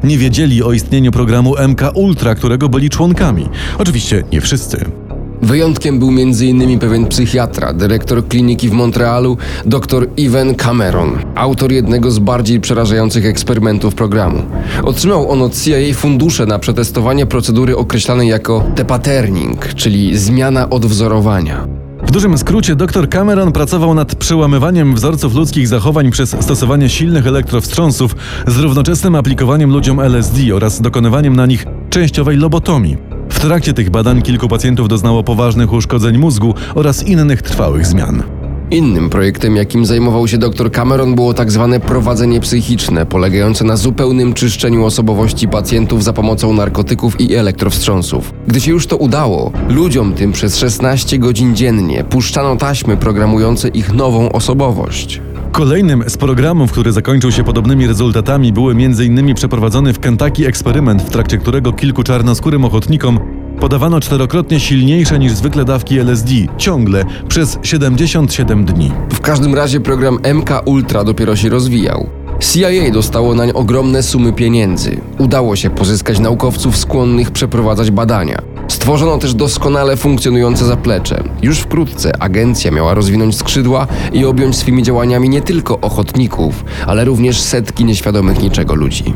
Nie 0.04 0.18
wiedzieli 0.18 0.64
o 0.64 0.74
istnieniu 0.74 1.12
programu 1.12 1.56
MK 1.68 1.82
Ultra, 1.94 2.36
którego 2.36 2.70
byli 2.70 2.90
członkami. 2.90 3.50
Oczywiście 3.78 4.24
nie 4.32 4.42
wszyscy. 4.42 5.09
Wyjątkiem 5.42 6.00
był 6.00 6.10
m.in. 6.10 6.80
pewien 6.80 7.08
psychiatra, 7.08 7.74
dyrektor 7.74 8.28
kliniki 8.28 8.70
w 8.70 8.74
Montrealu, 8.74 9.38
dr 9.66 10.08
Ivan 10.18 10.56
Cameron, 10.56 11.18
autor 11.36 11.72
jednego 11.72 12.12
z 12.12 12.20
bardziej 12.20 12.60
przerażających 12.60 13.26
eksperymentów 13.26 13.96
programu. 13.96 14.42
Otrzymał 14.84 15.32
on 15.32 15.42
od 15.42 15.62
CIA 15.64 15.94
fundusze 15.94 16.46
na 16.46 16.60
przetestowanie 16.60 17.26
procedury 17.26 17.78
określanej 17.78 18.28
jako 18.28 18.64
depatterning, 18.76 19.74
czyli 19.74 20.18
zmiana 20.18 20.70
odwzorowania. 20.70 21.68
W 22.04 22.12
dużym 22.12 22.38
skrócie 22.38 22.76
dr 22.76 23.10
Cameron 23.10 23.52
pracował 23.52 23.94
nad 23.94 24.16
przełamywaniem 24.16 24.96
wzorców 24.96 25.36
ludzkich 25.36 25.68
zachowań 25.68 26.12
przez 26.12 26.36
stosowanie 26.40 26.90
silnych 26.90 27.28
elektrowstrząsów 27.28 28.16
z 28.48 28.58
równoczesnym 28.58 29.16
aplikowaniem 29.16 29.72
ludziom 29.72 30.00
LSD 30.00 30.56
oraz 30.56 30.82
dokonywaniem 30.82 31.36
na 31.36 31.46
nich 31.46 31.66
częściowej 31.90 32.38
lobotomii. 32.38 33.09
W 33.40 33.42
trakcie 33.42 33.74
tych 33.74 33.90
badań 33.90 34.22
kilku 34.22 34.48
pacjentów 34.48 34.88
doznało 34.88 35.24
poważnych 35.24 35.74
uszkodzeń 35.74 36.18
mózgu 36.18 36.54
oraz 36.76 37.04
innych 37.04 37.42
trwałych 37.42 37.86
zmian. 37.86 38.24
Innym 38.72 39.10
projektem, 39.10 39.56
jakim 39.56 39.86
zajmował 39.86 40.28
się 40.28 40.38
dr 40.38 40.72
Cameron, 40.72 41.16
było 41.16 41.34
tak 41.34 41.52
zwane 41.52 41.80
prowadzenie 41.80 42.40
psychiczne, 42.40 43.06
polegające 43.06 43.64
na 43.66 43.78
zupełnym 43.78 44.34
czyszczeniu 44.34 44.86
osobowości 44.86 45.48
pacjentów 45.48 46.04
za 46.04 46.14
pomocą 46.14 46.54
narkotyków 46.54 47.22
i 47.22 47.36
elektrowstrząsów. 47.36 48.34
Gdy 48.48 48.62
się 48.62 48.72
już 48.72 48.88
to 48.88 48.98
udało, 48.98 49.52
ludziom 49.70 50.14
tym 50.14 50.32
przez 50.32 50.58
16 50.58 51.20
godzin 51.20 51.56
dziennie 51.56 52.04
puszczano 52.04 52.56
taśmy 52.56 52.98
programujące 52.98 53.68
ich 53.68 53.94
nową 53.94 54.32
osobowość. 54.32 55.22
Kolejnym 55.52 56.04
z 56.08 56.18
programów, 56.18 56.72
który 56.72 56.92
zakończył 56.92 57.32
się 57.32 57.44
podobnymi 57.44 57.88
rezultatami, 57.88 58.54
były 58.54 58.72
m.in. 58.74 59.36
przeprowadzony 59.36 59.94
w 59.94 60.00
Kentucky 60.00 60.48
eksperyment, 60.48 61.02
w 61.02 61.10
trakcie 61.10 61.38
którego 61.38 61.74
kilku 61.74 62.04
czarnoskórym 62.04 62.66
ochotnikom 62.66 63.20
podawano 63.60 64.00
czterokrotnie 64.00 64.60
silniejsze 64.60 65.20
niż 65.20 65.32
zwykle 65.32 65.66
dawki 65.66 66.00
LSD, 66.00 66.32
ciągle 66.58 67.06
przez 67.28 67.58
77 67.64 68.66
dni. 68.66 68.92
W 69.10 69.22
każdym 69.22 69.56
razie 69.56 69.80
program 69.80 70.20
MK 70.34 70.50
Ultra 70.66 71.04
dopiero 71.04 71.36
się 71.36 71.50
rozwijał. 71.50 72.10
CIA 72.40 72.92
dostało 72.94 73.36
nań 73.36 73.52
ogromne 73.54 74.04
sumy 74.04 74.34
pieniędzy. 74.34 74.98
Udało 75.18 75.56
się 75.56 75.70
pozyskać 75.70 76.20
naukowców 76.20 76.78
skłonnych 76.78 77.32
przeprowadzać 77.32 77.92
badania. 77.92 78.42
Stworzono 78.70 79.18
też 79.18 79.34
doskonale 79.34 79.98
funkcjonujące 79.98 80.66
zaplecze. 80.66 81.24
Już 81.42 81.60
wkrótce 81.60 82.22
agencja 82.22 82.72
miała 82.72 82.94
rozwinąć 82.94 83.36
skrzydła 83.38 83.88
i 84.14 84.26
objąć 84.26 84.56
swymi 84.58 84.84
działaniami 84.84 85.30
nie 85.30 85.42
tylko 85.42 85.80
ochotników, 85.80 86.66
ale 86.88 87.06
również 87.06 87.40
setki 87.42 87.86
nieświadomych 87.86 88.42
niczego 88.42 88.76
ludzi. 88.76 89.14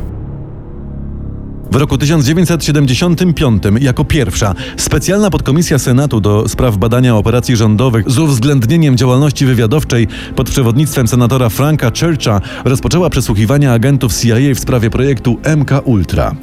W 1.72 1.76
roku 1.76 1.98
1975 1.98 3.64
jako 3.80 4.06
pierwsza 4.06 4.56
specjalna 4.78 5.30
podkomisja 5.30 5.80
Senatu 5.80 6.22
do 6.22 6.50
spraw 6.50 6.78
badania 6.78 7.16
operacji 7.16 7.56
rządowych 7.56 8.12
z 8.12 8.20
uwzględnieniem 8.20 8.98
działalności 8.98 9.46
wywiadowczej 9.46 10.08
pod 10.36 10.50
przewodnictwem 10.50 11.08
senatora 11.08 11.50
Franka 11.50 11.92
Churcha 12.00 12.42
rozpoczęła 12.66 13.10
przesłuchiwania 13.10 13.74
agentów 13.74 14.14
CIA 14.14 14.36
w 14.56 14.60
sprawie 14.60 14.90
projektu 14.90 15.38
MK 15.58 15.72
Ultra. 15.86 16.36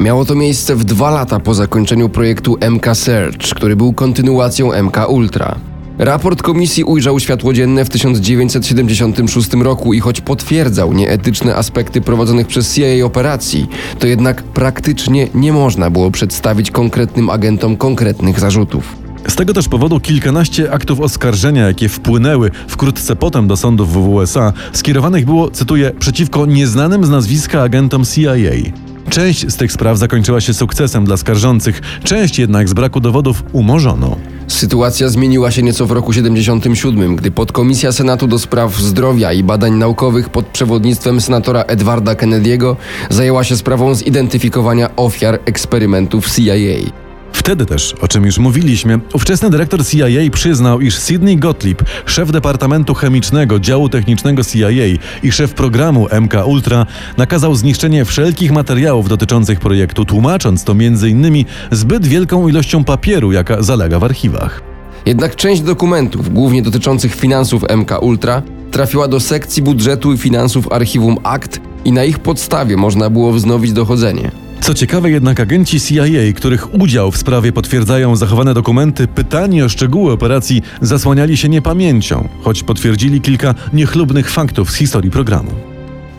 Miało 0.00 0.24
to 0.24 0.34
miejsce 0.34 0.76
w 0.76 0.84
dwa 0.84 1.10
lata 1.10 1.40
po 1.40 1.54
zakończeniu 1.54 2.08
projektu 2.08 2.56
MK 2.70 2.94
Search, 2.94 3.54
który 3.54 3.76
był 3.76 3.92
kontynuacją 3.92 4.82
MK 4.82 5.08
Ultra. 5.08 5.56
Raport 5.98 6.42
komisji 6.42 6.84
ujrzał 6.84 7.20
światło 7.20 7.52
dzienne 7.52 7.84
w 7.84 7.88
1976 7.88 9.52
roku 9.52 9.94
i 9.94 10.00
choć 10.00 10.20
potwierdzał 10.20 10.92
nieetyczne 10.92 11.56
aspekty 11.56 12.00
prowadzonych 12.00 12.46
przez 12.46 12.74
CIA 12.74 13.04
operacji, 13.04 13.66
to 13.98 14.06
jednak 14.06 14.42
praktycznie 14.42 15.28
nie 15.34 15.52
można 15.52 15.90
było 15.90 16.10
przedstawić 16.10 16.70
konkretnym 16.70 17.30
agentom 17.30 17.76
konkretnych 17.76 18.40
zarzutów. 18.40 18.96
Z 19.28 19.36
tego 19.36 19.54
też 19.54 19.68
powodu 19.68 20.00
kilkanaście 20.00 20.72
aktów 20.72 21.00
oskarżenia, 21.00 21.66
jakie 21.66 21.88
wpłynęły 21.88 22.50
wkrótce 22.68 23.16
potem 23.16 23.48
do 23.48 23.56
sądów 23.56 23.92
w 23.92 24.08
USA, 24.08 24.52
skierowanych 24.72 25.24
było, 25.24 25.50
cytuję, 25.50 25.92
przeciwko 25.98 26.46
nieznanym 26.46 27.04
z 27.04 27.10
nazwiska 27.10 27.62
agentom 27.62 28.04
CIA. 28.04 28.85
Część 29.10 29.52
z 29.52 29.56
tych 29.56 29.72
spraw 29.72 29.98
zakończyła 29.98 30.40
się 30.40 30.54
sukcesem 30.54 31.04
dla 31.04 31.16
skarżących, 31.16 31.80
część 32.04 32.38
jednak 32.38 32.68
z 32.68 32.72
braku 32.72 33.00
dowodów 33.00 33.42
umorzono. 33.52 34.16
Sytuacja 34.48 35.08
zmieniła 35.08 35.50
się 35.50 35.62
nieco 35.62 35.86
w 35.86 35.90
roku 35.90 36.12
77, 36.12 37.16
gdy 37.16 37.30
podkomisja 37.30 37.92
Senatu 37.92 38.26
do 38.26 38.38
spraw 38.38 38.76
zdrowia 38.76 39.32
i 39.32 39.42
badań 39.42 39.74
naukowych 39.74 40.28
pod 40.28 40.46
przewodnictwem 40.46 41.20
senatora 41.20 41.62
Edwarda 41.62 42.14
Kennedy'ego 42.14 42.76
zajęła 43.10 43.44
się 43.44 43.56
sprawą 43.56 43.94
zidentyfikowania 43.94 44.96
ofiar 44.96 45.38
eksperymentów 45.44 46.36
CIA. 46.36 47.05
Wtedy 47.46 47.66
też, 47.66 47.94
o 48.00 48.08
czym 48.08 48.24
już 48.26 48.38
mówiliśmy, 48.38 49.00
ówczesny 49.12 49.50
dyrektor 49.50 49.86
CIA 49.86 50.30
przyznał, 50.32 50.80
iż 50.80 50.98
Sidney 50.98 51.36
Gottlieb, 51.36 51.82
szef 52.06 52.30
Departamentu 52.30 52.94
Chemicznego 52.94 53.60
Działu 53.60 53.88
Technicznego 53.88 54.44
CIA 54.44 54.70
i 55.22 55.32
szef 55.32 55.54
programu 55.54 56.06
MK 56.20 56.34
Ultra, 56.46 56.86
nakazał 57.16 57.54
zniszczenie 57.54 58.04
wszelkich 58.04 58.52
materiałów 58.52 59.08
dotyczących 59.08 59.60
projektu, 59.60 60.04
tłumacząc 60.04 60.64
to 60.64 60.72
m.in. 60.72 61.44
zbyt 61.70 62.06
wielką 62.06 62.48
ilością 62.48 62.84
papieru, 62.84 63.32
jaka 63.32 63.62
zalega 63.62 63.98
w 63.98 64.04
archiwach. 64.04 64.62
Jednak 65.06 65.36
część 65.36 65.62
dokumentów, 65.62 66.32
głównie 66.32 66.62
dotyczących 66.62 67.14
finansów 67.14 67.62
MK 67.76 68.02
Ultra, 68.02 68.42
trafiła 68.70 69.08
do 69.08 69.20
sekcji 69.20 69.62
budżetu 69.62 70.12
i 70.12 70.18
finansów 70.18 70.72
archiwum 70.72 71.16
Akt 71.22 71.60
i 71.84 71.92
na 71.92 72.04
ich 72.04 72.18
podstawie 72.18 72.76
można 72.76 73.10
było 73.10 73.32
wznowić 73.32 73.72
dochodzenie. 73.72 74.45
Co 74.60 74.74
ciekawe 74.74 75.10
jednak 75.10 75.40
agenci 75.40 75.80
CIA, 75.80 76.32
których 76.36 76.74
udział 76.74 77.10
w 77.10 77.16
sprawie 77.16 77.52
potwierdzają 77.52 78.16
zachowane 78.16 78.54
dokumenty, 78.54 79.08
pytani 79.08 79.62
o 79.62 79.68
szczegóły 79.68 80.12
operacji 80.12 80.62
zasłaniali 80.80 81.36
się 81.36 81.48
niepamięcią, 81.48 82.28
choć 82.42 82.62
potwierdzili 82.62 83.20
kilka 83.20 83.54
niechlubnych 83.72 84.30
faktów 84.30 84.70
z 84.70 84.74
historii 84.74 85.10
programu. 85.10 85.50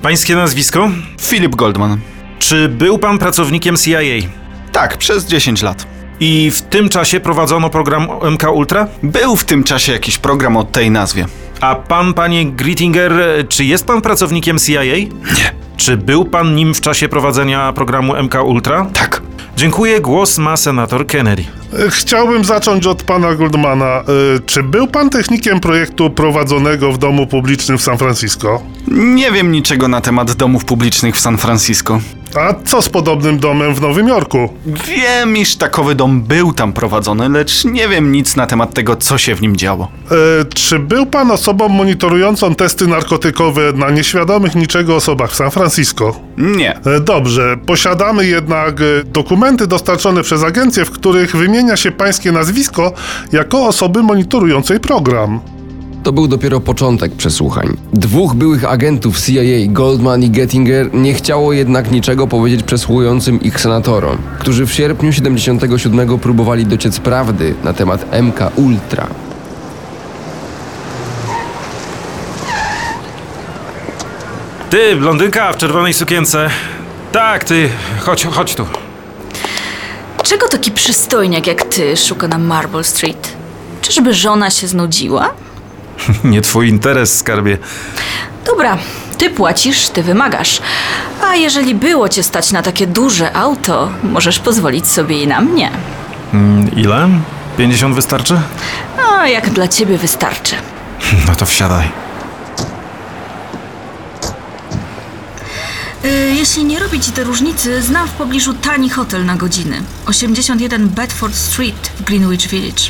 Pańskie 0.01 0.35
nazwisko? 0.35 0.91
Philip 1.21 1.55
Goldman. 1.55 1.99
Czy 2.39 2.69
był 2.69 2.99
pan 2.99 3.17
pracownikiem 3.17 3.77
CIA? 3.77 3.99
Tak, 4.71 4.97
przez 4.97 5.25
10 5.25 5.61
lat. 5.61 5.96
I 6.19 6.51
w 6.51 6.61
tym 6.61 6.89
czasie 6.89 7.19
prowadzono 7.19 7.69
program 7.69 8.07
MK 8.31 8.43
Ultra? 8.53 8.87
Był 9.03 9.35
w 9.35 9.45
tym 9.45 9.63
czasie 9.63 9.91
jakiś 9.91 10.17
program 10.17 10.57
o 10.57 10.63
tej 10.63 10.91
nazwie. 10.91 11.25
A 11.61 11.75
pan, 11.75 12.13
panie 12.13 12.45
Grittinger, 12.45 13.11
czy 13.49 13.65
jest 13.65 13.85
pan 13.85 14.01
pracownikiem 14.01 14.57
CIA? 14.59 14.83
Nie. 14.83 15.51
Czy 15.77 15.97
był 15.97 16.25
pan 16.25 16.55
nim 16.55 16.73
w 16.73 16.81
czasie 16.81 17.09
prowadzenia 17.09 17.73
programu 17.73 18.13
MK 18.23 18.35
Ultra? 18.45 18.85
Tak. 18.93 19.21
Dziękuję, 19.57 20.01
głos 20.01 20.37
ma 20.37 20.57
senator 20.57 21.07
Kennedy. 21.07 21.43
Chciałbym 21.89 22.45
zacząć 22.45 22.87
od 22.87 23.03
pana 23.03 23.35
Goldmana. 23.35 24.03
Y, 24.35 24.39
Czy 24.45 24.63
był 24.63 24.87
pan 24.87 25.09
technikiem 25.09 25.59
projektu 25.59 26.09
prowadzonego 26.09 26.91
w 26.91 26.97
domu 26.97 27.27
publicznym 27.27 27.77
w 27.77 27.81
San 27.81 27.97
Francisco? 27.97 28.61
Nie 28.87 29.31
wiem 29.31 29.51
niczego 29.51 29.87
na 29.87 30.01
temat 30.01 30.33
domów 30.33 30.65
publicznych 30.65 31.15
w 31.15 31.19
San 31.19 31.37
Francisco. 31.37 31.99
A 32.35 32.53
co 32.65 32.81
z 32.81 32.89
podobnym 32.89 33.39
domem 33.39 33.75
w 33.75 33.81
Nowym 33.81 34.07
Jorku? 34.07 34.49
Wiem, 34.65 35.37
iż 35.37 35.55
takowy 35.55 35.95
dom 35.95 36.21
był 36.21 36.53
tam 36.53 36.73
prowadzony, 36.73 37.29
lecz 37.29 37.65
nie 37.65 37.87
wiem 37.87 38.11
nic 38.11 38.35
na 38.35 38.47
temat 38.47 38.73
tego, 38.73 38.95
co 38.95 39.17
się 39.17 39.35
w 39.35 39.41
nim 39.41 39.55
działo. 39.57 39.87
Y, 40.41 40.45
Czy 40.45 40.79
był 40.79 41.05
pan 41.05 41.31
osobą 41.31 41.69
monitorującą 41.69 42.55
testy 42.55 42.87
narkotykowe 42.87 43.61
na 43.73 43.89
nieświadomych 43.89 44.55
niczego 44.55 44.95
osobach 44.95 45.31
w 45.31 45.35
San 45.35 45.51
Francisco? 45.51 46.15
Nie. 46.37 46.77
Y, 46.77 46.99
Dobrze, 46.99 47.57
posiadamy 47.65 48.25
jednak 48.25 48.81
y, 48.81 49.03
dokumenty 49.05 49.67
dostarczone 49.67 50.23
przez 50.23 50.43
agencję, 50.43 50.85
w 50.85 50.91
których 50.91 51.35
wymienia 51.35 51.77
się 51.77 51.91
pańskie 51.91 52.31
nazwisko 52.31 52.91
jako 53.31 53.65
osoby 53.67 54.03
monitorującej 54.03 54.79
program. 54.79 55.39
To 56.07 56.13
był 56.13 56.27
dopiero 56.27 56.59
początek 56.59 57.15
przesłuchań. 57.15 57.77
Dwóch 57.93 58.33
byłych 58.33 58.65
agentów 58.65 59.21
CIA, 59.21 59.41
Goldman 59.67 60.23
i 60.23 60.29
Gettinger, 60.29 60.93
nie 60.93 61.13
chciało 61.13 61.53
jednak 61.53 61.91
niczego 61.91 62.27
powiedzieć 62.27 62.63
przesłuchującym 62.63 63.41
ich 63.41 63.61
senatorom, 63.61 64.17
którzy 64.39 64.65
w 64.65 64.73
sierpniu 64.73 65.13
77 65.13 66.19
próbowali 66.19 66.65
dociec 66.65 66.99
prawdy 66.99 67.55
na 67.63 67.73
temat 67.73 68.05
MK 68.21 68.39
Ultra. 68.55 69.07
Ty, 74.69 74.95
blondynka 74.95 75.53
w 75.53 75.57
czerwonej 75.57 75.93
sukience. 75.93 76.49
Tak, 77.11 77.43
ty, 77.43 77.69
chodź, 77.99 78.25
chodź 78.25 78.55
tu. 78.55 78.65
Czego 80.23 80.47
taki 80.47 80.71
przystojniak 80.71 81.47
jak 81.47 81.63
ty 81.63 81.97
szuka 81.97 82.27
na 82.27 82.37
Marble 82.37 82.83
Street? 82.83 83.33
Czyżby 83.81 84.13
żona 84.13 84.49
się 84.49 84.67
znudziła? 84.67 85.46
Nie 86.23 86.41
twój 86.41 86.69
interes, 86.69 87.17
skarbie. 87.17 87.57
Dobra, 88.45 88.77
ty 89.17 89.29
płacisz, 89.29 89.89
ty 89.89 90.03
wymagasz. 90.03 90.61
A 91.23 91.35
jeżeli 91.35 91.75
było 91.75 92.09
cię 92.09 92.23
stać 92.23 92.51
na 92.51 92.61
takie 92.61 92.87
duże 92.87 93.35
auto, 93.35 93.89
możesz 94.03 94.39
pozwolić 94.39 94.87
sobie 94.87 95.23
i 95.23 95.27
na 95.27 95.41
mnie. 95.41 95.71
Mm, 96.33 96.71
Ile? 96.75 97.09
50 97.57 97.95
wystarczy? 97.95 98.39
A 99.11 99.27
jak 99.27 99.49
dla 99.49 99.67
ciebie 99.67 99.97
wystarczy. 99.97 100.55
No 101.27 101.35
to 101.35 101.45
wsiadaj. 101.45 101.89
Y, 106.05 106.33
jeśli 106.35 106.63
nie 106.65 106.79
robi 106.79 106.99
ci 106.99 107.11
te 107.11 107.23
różnicy, 107.23 107.81
znam 107.81 108.07
w 108.07 108.11
pobliżu 108.11 108.53
tani 108.53 108.89
hotel 108.89 109.25
na 109.25 109.35
godziny. 109.35 109.81
81 110.05 110.89
Bedford 110.89 111.35
Street 111.35 111.91
w 111.99 112.03
Greenwich 112.03 112.47
Village. 112.47 112.83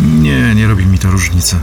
Nie, 0.00 0.54
nie 0.54 0.66
robi 0.66 0.86
mi 0.86 0.98
to 0.98 1.10
różnicy. 1.10 1.56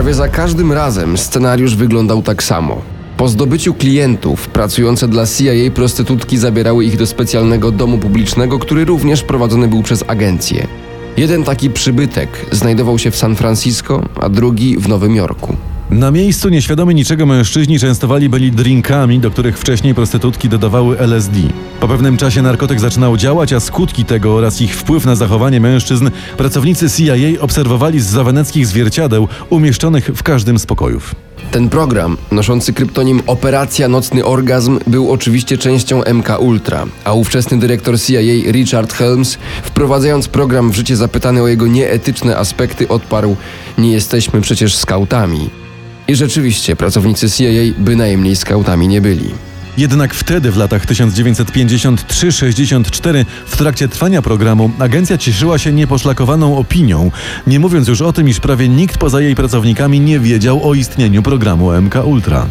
Prawie 0.00 0.14
za 0.14 0.28
każdym 0.28 0.72
razem 0.72 1.18
scenariusz 1.18 1.76
wyglądał 1.76 2.22
tak 2.22 2.42
samo. 2.42 2.82
Po 3.16 3.28
zdobyciu 3.28 3.74
klientów, 3.74 4.48
pracujące 4.48 5.08
dla 5.08 5.26
CIA 5.26 5.70
prostytutki 5.74 6.38
zabierały 6.38 6.84
ich 6.84 6.96
do 6.96 7.06
specjalnego 7.06 7.70
domu 7.70 7.98
publicznego, 7.98 8.58
który 8.58 8.84
również 8.84 9.22
prowadzony 9.22 9.68
był 9.68 9.82
przez 9.82 10.04
agencję. 10.06 10.66
Jeden 11.16 11.44
taki 11.44 11.70
przybytek 11.70 12.46
znajdował 12.52 12.98
się 12.98 13.10
w 13.10 13.16
San 13.16 13.36
Francisco, 13.36 14.02
a 14.20 14.28
drugi 14.28 14.76
w 14.76 14.88
Nowym 14.88 15.16
Jorku. 15.16 15.56
Na 15.90 16.10
miejscu 16.10 16.48
nieświadomi 16.48 16.94
niczego 16.94 17.26
mężczyźni 17.26 17.78
częstowali 17.78 18.28
byli 18.28 18.52
drinkami, 18.52 19.20
do 19.20 19.30
których 19.30 19.58
wcześniej 19.58 19.94
prostytutki 19.94 20.48
dodawały 20.48 20.98
LSD. 20.98 21.36
Po 21.80 21.88
pewnym 21.88 22.16
czasie 22.16 22.42
narkotyk 22.42 22.80
zaczynał 22.80 23.16
działać, 23.16 23.52
a 23.52 23.60
skutki 23.60 24.04
tego 24.04 24.34
oraz 24.34 24.60
ich 24.60 24.76
wpływ 24.76 25.06
na 25.06 25.16
zachowanie 25.16 25.60
mężczyzn 25.60 26.10
pracownicy 26.36 26.90
CIA 26.90 27.40
obserwowali 27.40 28.00
z 28.00 28.06
zaweneckich 28.06 28.66
zwierciadeł 28.66 29.28
umieszczonych 29.50 30.10
w 30.14 30.22
każdym 30.22 30.58
z 30.58 30.66
pokojów. 30.66 31.14
Ten 31.50 31.68
program, 31.68 32.16
noszący 32.32 32.72
kryptonim 32.72 33.22
Operacja 33.26 33.88
Nocny 33.88 34.24
Orgazm, 34.24 34.78
był 34.86 35.12
oczywiście 35.12 35.58
częścią 35.58 36.02
MK 36.14 36.40
Ultra, 36.40 36.86
a 37.04 37.12
ówczesny 37.12 37.58
dyrektor 37.58 38.00
CIA 38.00 38.50
Richard 38.52 38.92
Helms, 38.92 39.38
wprowadzając 39.62 40.28
program 40.28 40.70
w 40.70 40.74
życie 40.74 40.96
zapytany 40.96 41.42
o 41.42 41.48
jego 41.48 41.66
nieetyczne 41.66 42.36
aspekty, 42.36 42.88
odparł: 42.88 43.36
Nie 43.78 43.92
jesteśmy 43.92 44.40
przecież 44.40 44.76
skautami. 44.76 45.59
I 46.10 46.14
rzeczywiście 46.14 46.76
pracownicy 46.76 47.30
CIA 47.30 47.44
bynajmniej 47.78 48.36
skautami 48.36 48.88
nie 48.88 49.00
byli. 49.00 49.30
Jednak 49.78 50.14
wtedy, 50.14 50.52
w 50.52 50.56
latach 50.56 50.86
1953-64, 50.86 53.24
w 53.46 53.56
trakcie 53.56 53.88
trwania 53.88 54.22
programu, 54.22 54.70
agencja 54.78 55.18
cieszyła 55.18 55.58
się 55.58 55.72
nieposzlakowaną 55.72 56.58
opinią, 56.58 57.10
nie 57.46 57.60
mówiąc 57.60 57.88
już 57.88 58.02
o 58.02 58.12
tym, 58.12 58.28
iż 58.28 58.40
prawie 58.40 58.68
nikt 58.68 58.98
poza 58.98 59.20
jej 59.20 59.34
pracownikami 59.34 60.00
nie 60.00 60.20
wiedział 60.20 60.68
o 60.68 60.74
istnieniu 60.74 61.22
programu 61.22 61.72
MK 61.72 61.94
Ultra. 62.06 62.46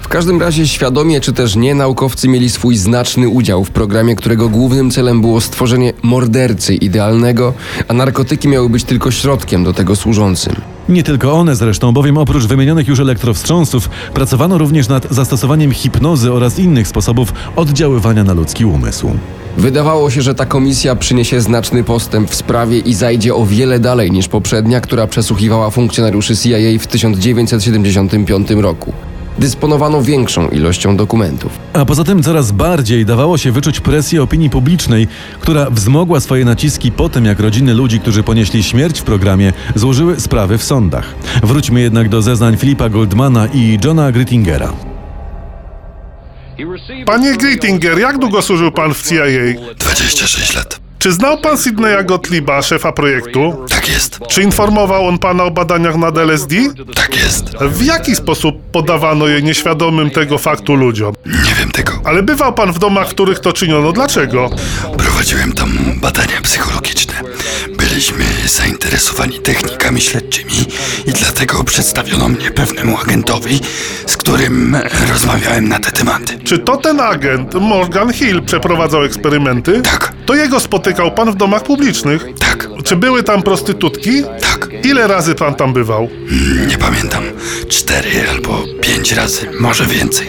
W 0.00 0.08
każdym 0.08 0.40
razie 0.40 0.68
świadomie 0.68 1.20
czy 1.20 1.32
też 1.32 1.56
nie 1.56 1.74
naukowcy 1.74 2.28
mieli 2.28 2.50
swój 2.50 2.76
znaczny 2.76 3.28
udział 3.28 3.64
w 3.64 3.70
programie, 3.70 4.16
którego 4.16 4.48
głównym 4.48 4.90
celem 4.90 5.20
było 5.20 5.40
stworzenie 5.40 5.92
mordercy 6.02 6.74
idealnego, 6.74 7.54
a 7.88 7.92
narkotyki 7.92 8.48
miały 8.48 8.68
być 8.68 8.84
tylko 8.84 9.10
środkiem 9.10 9.64
do 9.64 9.72
tego 9.72 9.96
służącym. 9.96 10.71
Nie 10.88 11.02
tylko 11.02 11.32
one 11.32 11.56
zresztą, 11.56 11.92
bowiem 11.92 12.18
oprócz 12.18 12.44
wymienionych 12.44 12.88
już 12.88 13.00
elektrowstrząsów, 13.00 13.88
pracowano 14.14 14.58
również 14.58 14.88
nad 14.88 15.06
zastosowaniem 15.10 15.72
hipnozy 15.72 16.32
oraz 16.32 16.58
innych 16.58 16.88
sposobów 16.88 17.32
oddziaływania 17.56 18.24
na 18.24 18.32
ludzki 18.32 18.64
umysł. 18.64 19.10
Wydawało 19.56 20.10
się, 20.10 20.22
że 20.22 20.34
ta 20.34 20.46
komisja 20.46 20.96
przyniesie 20.96 21.40
znaczny 21.40 21.84
postęp 21.84 22.30
w 22.30 22.34
sprawie 22.34 22.78
i 22.78 22.94
zajdzie 22.94 23.34
o 23.34 23.46
wiele 23.46 23.78
dalej 23.78 24.10
niż 24.10 24.28
poprzednia, 24.28 24.80
która 24.80 25.06
przesłuchiwała 25.06 25.70
funkcjonariuszy 25.70 26.36
CIA 26.36 26.78
w 26.78 26.86
1975 26.86 28.50
roku. 28.50 28.92
Dysponowano 29.38 30.02
większą 30.02 30.48
ilością 30.48 30.96
dokumentów. 30.96 31.58
A 31.72 31.84
poza 31.84 32.04
tym 32.04 32.22
coraz 32.22 32.52
bardziej 32.52 33.06
dawało 33.06 33.38
się 33.38 33.52
wyczuć 33.52 33.80
presję 33.80 34.22
opinii 34.22 34.50
publicznej, 34.50 35.06
która 35.40 35.70
wzmogła 35.70 36.20
swoje 36.20 36.44
naciski 36.44 36.92
po 36.92 37.08
tym, 37.08 37.24
jak 37.24 37.40
rodziny 37.40 37.74
ludzi, 37.74 38.00
którzy 38.00 38.22
ponieśli 38.22 38.62
śmierć 38.62 39.00
w 39.00 39.04
programie, 39.04 39.52
złożyły 39.74 40.20
sprawy 40.20 40.58
w 40.58 40.62
sądach. 40.64 41.14
Wróćmy 41.42 41.80
jednak 41.80 42.08
do 42.08 42.22
zeznań 42.22 42.56
Filipa 42.56 42.88
Goldmana 42.88 43.46
i 43.54 43.78
Johna 43.84 44.12
Grittingera. 44.12 44.72
Panie 47.06 47.36
Grittinger, 47.36 47.98
jak 47.98 48.18
długo 48.18 48.42
służył 48.42 48.72
pan 48.72 48.94
w 48.94 49.08
CIA? 49.08 49.24
26 49.78 50.54
lat. 50.56 50.81
Czy 51.02 51.12
znał 51.12 51.38
pan 51.38 51.58
Sydneya 51.58 52.04
Gottlieba, 52.04 52.62
szefa 52.62 52.92
projektu? 52.92 53.66
Tak 53.68 53.88
jest. 53.88 54.18
Czy 54.28 54.42
informował 54.42 55.08
on 55.08 55.18
pana 55.18 55.44
o 55.44 55.50
badaniach 55.50 55.96
nad 55.96 56.18
LSD? 56.18 56.56
Tak 56.94 57.16
jest. 57.16 57.44
W 57.60 57.84
jaki 57.84 58.16
sposób 58.16 58.56
podawano 58.72 59.26
je 59.26 59.42
nieświadomym 59.42 60.10
tego 60.10 60.38
faktu 60.38 60.74
ludziom? 60.74 61.14
Nie 61.26 61.54
wiem 61.58 61.70
tego. 61.70 61.92
Ale 62.04 62.22
bywał 62.22 62.52
pan 62.52 62.72
w 62.72 62.78
domach, 62.78 63.08
w 63.08 63.10
których 63.10 63.40
to 63.40 63.52
czyniono. 63.52 63.92
Dlaczego? 63.92 64.50
Prowadziłem 64.98 65.52
tam 65.52 65.78
badania 65.96 66.40
psychologiczne. 66.42 67.14
Byliśmy 67.78 68.24
zainteresowani 69.02 69.38
technikami 69.38 70.00
śledczymi 70.00 70.52
i 71.06 71.12
dlatego 71.12 71.64
przedstawiono 71.64 72.28
mnie 72.28 72.50
pewnemu 72.50 72.98
agentowi, 72.98 73.60
z 74.06 74.16
którym 74.16 74.76
rozmawiałem 75.12 75.68
na 75.68 75.78
te 75.78 75.90
tematy. 75.90 76.38
Czy 76.44 76.58
to 76.58 76.76
ten 76.76 77.00
agent, 77.00 77.54
Morgan 77.54 78.12
Hill, 78.12 78.42
przeprowadzał 78.42 79.04
eksperymenty? 79.04 79.82
Tak. 79.82 80.12
To 80.26 80.34
jego 80.34 80.60
spotykał 80.60 81.12
pan 81.14 81.32
w 81.32 81.34
domach 81.36 81.62
publicznych? 81.62 82.26
Tak, 82.38 82.68
Czy 82.84 82.96
były 82.96 83.22
tam 83.22 83.42
prostytutki? 83.42 84.22
tak. 84.22 84.68
Ile 84.84 85.06
razy 85.06 85.34
pan 85.34 85.54
tam 85.54 85.72
bywał? 85.72 86.08
Nie 86.68 86.78
pamiętam. 86.78 87.22
Cztery 87.68 88.10
albo 88.30 88.64
pięć 88.80 89.12
razy, 89.12 89.46
może 89.60 89.86
więcej. 89.86 90.26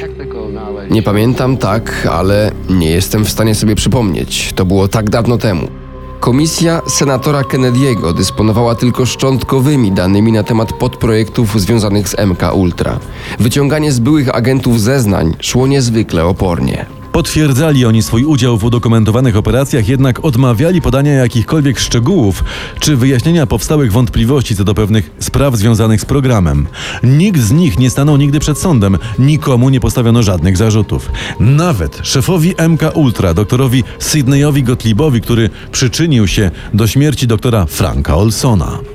Nie 0.89 1.03
pamiętam 1.03 1.57
tak, 1.57 2.07
ale 2.11 2.51
nie 2.69 2.89
jestem 2.91 3.25
w 3.25 3.29
stanie 3.29 3.55
sobie 3.55 3.75
przypomnieć. 3.75 4.51
To 4.55 4.65
było 4.65 4.87
tak 4.87 5.09
dawno 5.09 5.37
temu. 5.37 5.82
Komisja 6.23 6.81
senatora 6.87 7.41
Kennedy'ego 7.41 8.13
dysponowała 8.13 8.75
tylko 8.75 9.05
szczątkowymi 9.05 9.91
danymi 9.91 10.31
na 10.31 10.43
temat 10.43 10.73
podprojektów 10.73 11.61
związanych 11.61 12.09
z 12.09 12.15
MK 12.17 12.53
Ultra. 12.55 12.99
Wyciąganie 13.39 13.91
z 13.91 13.99
byłych 13.99 14.35
agentów 14.35 14.81
zeznań 14.81 15.35
szło 15.39 15.67
niezwykle 15.67 16.25
opornie. 16.25 16.85
Potwierdzali 17.13 17.85
oni 17.85 18.03
swój 18.03 18.23
udział 18.25 18.57
w 18.57 18.63
udokumentowanych 18.63 19.37
operacjach, 19.37 19.87
jednak 19.87 20.25
odmawiali 20.25 20.81
podania 20.81 21.11
jakichkolwiek 21.11 21.79
szczegółów 21.79 22.43
czy 22.79 22.95
wyjaśnienia 22.97 23.47
powstałych 23.47 23.91
wątpliwości 23.91 24.55
co 24.55 24.63
do 24.63 24.73
pewnych 24.73 25.11
spraw 25.19 25.55
związanych 25.55 26.01
z 26.01 26.05
programem. 26.05 26.67
Nikt 27.03 27.39
z 27.39 27.51
nich 27.51 27.79
nie 27.79 27.89
stanął 27.89 28.17
nigdy 28.17 28.39
przed 28.39 28.57
sądem, 28.57 28.97
nikomu 29.19 29.69
nie 29.69 29.79
postawiono 29.79 30.23
żadnych 30.23 30.57
zarzutów. 30.57 31.11
Nawet 31.39 31.99
szefowi 32.03 32.55
MK 32.69 32.81
Ultra, 32.93 33.33
doktorowi 33.33 33.83
Sydneyowi 33.99 34.63
Gottliebowi, 34.63 35.21
który 35.21 35.49
przyczynił 35.71 36.27
się 36.27 36.51
do 36.73 36.87
śmierci 36.87 37.27
doktora 37.27 37.65
Franka 37.65 38.15
Olsona. 38.15 38.92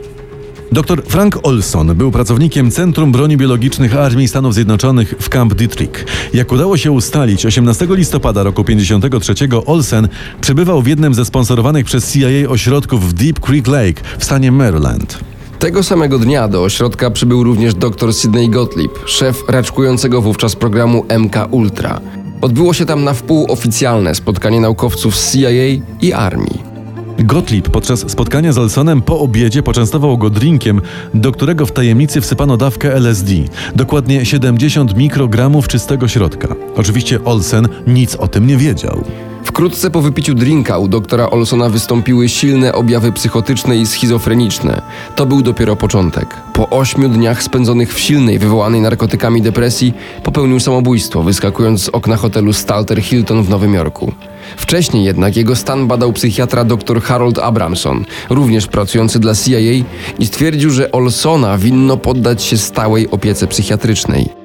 Dr 0.72 1.02
Frank 1.06 1.38
Olson 1.42 1.94
był 1.94 2.10
pracownikiem 2.10 2.70
Centrum 2.70 3.12
Broni 3.12 3.36
Biologicznych 3.36 3.96
Armii 3.96 4.28
Stanów 4.28 4.54
Zjednoczonych 4.54 5.14
w 5.20 5.28
Camp 5.28 5.54
Detrick. 5.54 6.04
Jak 6.34 6.52
udało 6.52 6.76
się 6.76 6.92
ustalić, 6.92 7.46
18 7.46 7.86
listopada 7.90 8.42
roku 8.42 8.64
53 8.64 9.34
Olsen 9.66 10.08
przebywał 10.40 10.82
w 10.82 10.86
jednym 10.86 11.14
ze 11.14 11.24
sponsorowanych 11.24 11.84
przez 11.84 12.12
CIA 12.12 12.48
ośrodków 12.48 13.08
w 13.08 13.12
Deep 13.12 13.40
Creek 13.40 13.66
Lake 13.66 14.02
w 14.18 14.24
stanie 14.24 14.52
Maryland. 14.52 15.18
Tego 15.58 15.82
samego 15.82 16.18
dnia 16.18 16.48
do 16.48 16.62
ośrodka 16.62 17.10
przybył 17.10 17.44
również 17.44 17.74
dr 17.74 18.14
Sidney 18.14 18.50
Gottlieb, 18.50 18.98
szef 19.06 19.44
raczkującego 19.48 20.22
wówczas 20.22 20.56
programu 20.56 21.04
MK 21.18 21.36
Ultra. 21.50 22.00
Odbyło 22.40 22.74
się 22.74 22.86
tam 22.86 23.04
na 23.04 23.14
wpół 23.14 23.46
oficjalne 23.52 24.14
spotkanie 24.14 24.60
naukowców 24.60 25.16
z 25.16 25.32
CIA 25.32 25.82
i 26.00 26.12
armii. 26.12 26.77
Gottlieb 27.18 27.68
podczas 27.68 28.10
spotkania 28.10 28.52
z 28.52 28.58
Olsonem 28.58 29.02
po 29.02 29.20
obiedzie 29.20 29.62
poczęstował 29.62 30.18
go 30.18 30.30
drinkiem, 30.30 30.80
do 31.14 31.32
którego 31.32 31.66
w 31.66 31.72
tajemnicy 31.72 32.20
wsypano 32.20 32.56
dawkę 32.56 32.94
LSD, 32.94 33.32
dokładnie 33.74 34.24
70 34.24 34.96
mikrogramów 34.96 35.68
czystego 35.68 36.08
środka. 36.08 36.48
Oczywiście 36.76 37.24
Olsen 37.24 37.68
nic 37.86 38.16
o 38.16 38.28
tym 38.28 38.46
nie 38.46 38.56
wiedział. 38.56 39.04
Wkrótce 39.44 39.90
po 39.90 40.00
wypiciu 40.00 40.34
drinka 40.34 40.78
u 40.78 40.88
doktora 40.88 41.30
Olsona 41.30 41.68
wystąpiły 41.68 42.28
silne 42.28 42.72
objawy 42.72 43.12
psychotyczne 43.12 43.76
i 43.76 43.86
schizofreniczne. 43.86 44.82
To 45.16 45.26
był 45.26 45.42
dopiero 45.42 45.76
początek. 45.76 46.36
Po 46.52 46.70
ośmiu 46.70 47.08
dniach 47.08 47.42
spędzonych 47.42 47.94
w 47.94 48.00
silnej, 48.00 48.38
wywołanej 48.38 48.80
narkotykami 48.80 49.42
depresji, 49.42 49.94
popełnił 50.22 50.60
samobójstwo, 50.60 51.22
wyskakując 51.22 51.82
z 51.82 51.88
okna 51.88 52.16
hotelu 52.16 52.52
Stalter 52.52 53.02
Hilton 53.02 53.42
w 53.42 53.48
Nowym 53.48 53.74
Jorku. 53.74 54.12
Wcześniej 54.56 55.04
jednak 55.04 55.36
jego 55.36 55.56
stan 55.56 55.88
badał 55.88 56.12
psychiatra 56.12 56.64
dr 56.64 57.02
Harold 57.02 57.38
Abramson, 57.38 58.04
również 58.30 58.66
pracujący 58.66 59.18
dla 59.18 59.34
CIA 59.34 59.84
i 60.18 60.26
stwierdził, 60.26 60.70
że 60.70 60.92
Olsona 60.92 61.58
winno 61.58 61.96
poddać 61.96 62.42
się 62.42 62.58
stałej 62.58 63.10
opiece 63.10 63.46
psychiatrycznej. 63.46 64.38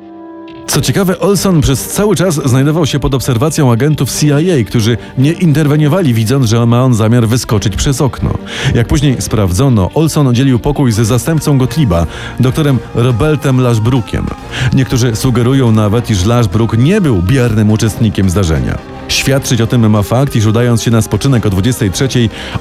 Co 0.67 0.81
ciekawe, 0.81 1.19
Olson 1.19 1.61
przez 1.61 1.87
cały 1.87 2.15
czas 2.15 2.35
znajdował 2.35 2.85
się 2.85 2.99
pod 2.99 3.13
obserwacją 3.13 3.71
agentów 3.71 4.09
CIA, 4.11 4.63
którzy 4.67 4.97
nie 5.17 5.31
interweniowali, 5.31 6.13
widząc, 6.13 6.49
że 6.49 6.65
ma 6.65 6.83
on 6.83 6.93
zamiar 6.93 7.27
wyskoczyć 7.27 7.75
przez 7.75 8.01
okno. 8.01 8.29
Jak 8.75 8.87
później 8.87 9.21
sprawdzono, 9.21 9.89
Olson 9.93 10.35
dzielił 10.35 10.59
pokój 10.59 10.91
z 10.91 10.95
zastępcą 10.95 11.57
Gottlieba, 11.57 12.05
doktorem 12.39 12.79
Robertem 12.95 13.61
Lashbrookiem. 13.61 14.25
Niektórzy 14.73 15.15
sugerują 15.15 15.71
nawet, 15.71 16.09
iż 16.09 16.25
Lashbrook 16.25 16.77
nie 16.77 17.01
był 17.01 17.21
biernym 17.21 17.71
uczestnikiem 17.71 18.29
zdarzenia. 18.29 18.92
Świadczyć 19.13 19.61
o 19.61 19.67
tym 19.67 19.89
ma 19.89 20.01
fakt, 20.01 20.35
iż 20.35 20.45
udając 20.45 20.83
się 20.83 20.91
na 20.91 21.01
spoczynek 21.01 21.45
o 21.45 21.49
23, 21.49 22.07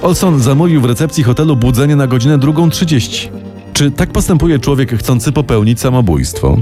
Olson 0.03 0.41
zamówił 0.41 0.81
w 0.81 0.85
recepcji 0.85 1.25
hotelu 1.25 1.57
budzenie 1.57 1.97
na 1.97 2.07
godzinę 2.07 2.39
2.30. 2.39 3.29
Czy 3.73 3.91
tak 3.91 4.11
postępuje 4.11 4.59
człowiek 4.59 4.99
chcący 4.99 5.33
popełnić 5.33 5.81
samobójstwo? 5.81 6.57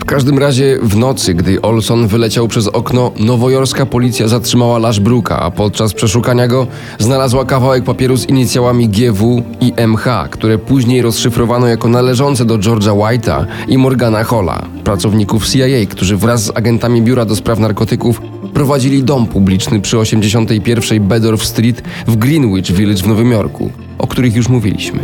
W 0.00 0.04
każdym 0.04 0.38
razie 0.38 0.78
w 0.82 0.96
nocy, 0.96 1.34
gdy 1.34 1.62
Olson 1.62 2.06
wyleciał 2.06 2.48
przez 2.48 2.68
okno, 2.68 3.12
nowojorska 3.18 3.86
policja 3.86 4.28
zatrzymała 4.28 4.78
Lashbrooka, 4.78 5.40
a 5.40 5.50
podczas 5.50 5.94
przeszukania 5.94 6.48
go 6.48 6.66
znalazła 6.98 7.44
kawałek 7.44 7.84
papieru 7.84 8.16
z 8.16 8.28
inicjałami 8.28 8.88
GW 8.88 9.42
i 9.60 9.72
MH, 9.76 10.28
które 10.30 10.58
później 10.58 11.02
rozszyfrowano 11.02 11.66
jako 11.66 11.88
należące 11.88 12.44
do 12.44 12.58
George'a 12.58 12.96
White'a 12.96 13.46
i 13.68 13.78
Morgana 13.78 14.24
Holla, 14.24 14.62
pracowników 14.84 15.48
CIA, 15.48 15.86
którzy 15.90 16.16
wraz 16.16 16.44
z 16.44 16.56
agentami 16.56 17.02
Biura 17.02 17.24
do 17.24 17.36
Spraw 17.36 17.58
Narkotyków 17.58 18.20
prowadzili 18.58 19.02
dom 19.02 19.26
publiczny 19.26 19.80
przy 19.80 19.98
81 19.98 21.08
Bedorf 21.08 21.44
Street 21.44 21.82
w 22.06 22.16
Greenwich 22.16 22.72
Village 22.72 23.02
w 23.02 23.06
Nowym 23.06 23.30
Jorku, 23.30 23.70
o 23.98 24.06
których 24.06 24.36
już 24.36 24.48
mówiliśmy. 24.48 24.98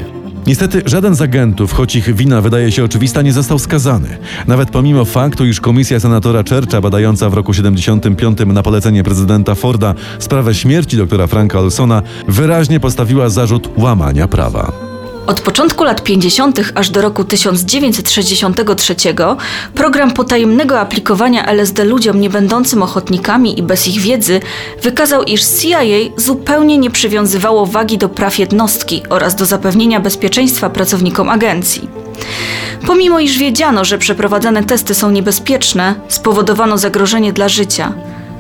Niestety 0.47 0.83
żaden 0.87 1.15
z 1.15 1.21
agentów, 1.21 1.73
choć 1.73 1.97
ich 1.97 2.15
wina 2.15 2.41
wydaje 2.41 2.73
się 2.73 2.85
oczywista, 2.85 3.23
nie 3.23 3.33
został 3.33 3.59
skazany. 3.59 4.09
Nawet 4.47 4.71
pomimo 4.71 5.05
faktu, 5.05 5.47
iż 5.47 5.61
komisja 5.61 6.01
senatora 6.01 6.43
Churcha 6.49 6.81
badająca 6.81 7.31
w 7.31 7.35
roku 7.35 7.55
75 7.55 8.39
na 8.47 8.63
polecenie 8.63 9.05
prezydenta 9.05 9.55
Forda 9.55 9.95
sprawę 10.19 10.55
śmierci 10.55 10.97
doktora 10.97 11.27
Franka 11.27 11.59
Olsona 11.59 12.03
wyraźnie 12.29 12.81
postawiła 12.81 13.29
zarzut 13.29 13.69
łamania 13.77 14.29
prawa. 14.29 14.94
Od 15.27 15.41
początku 15.41 15.85
lat 15.85 16.03
50. 16.03 16.61
aż 16.75 16.91
do 16.91 17.03
roku 17.03 17.25
1963 17.25 18.95
program 19.75 20.11
potajemnego 20.11 20.81
aplikowania 20.81 21.47
LSD 21.47 21.85
ludziom 21.85 22.21
niebędącym 22.21 22.83
ochotnikami 22.83 23.59
i 23.59 23.63
bez 23.63 23.89
ich 23.89 24.01
wiedzy 24.01 24.41
wykazał, 24.83 25.23
iż 25.23 25.45
CIA 25.45 25.81
zupełnie 26.17 26.79
nie 26.79 26.91
przywiązywało 26.91 27.67
wagi 27.67 27.99
do 27.99 28.09
praw 28.09 28.39
jednostki 28.39 29.03
oraz 29.09 29.35
do 29.35 29.47
zapewnienia 29.47 30.01
bezpieczeństwa 30.01 30.71
pracownikom 30.71 31.31
agencji. 31.31 31.89
Pomimo 32.87 33.21
iż 33.21 33.39
wiedziano, 33.39 33.85
że 33.85 33.99
przeprowadzane 33.99 34.65
testy 34.65 34.95
są 34.95 35.11
niebezpieczne, 35.11 35.95
spowodowano 36.09 36.79
zagrożenie 36.79 37.33
dla 37.33 37.49
życia. 37.49 37.93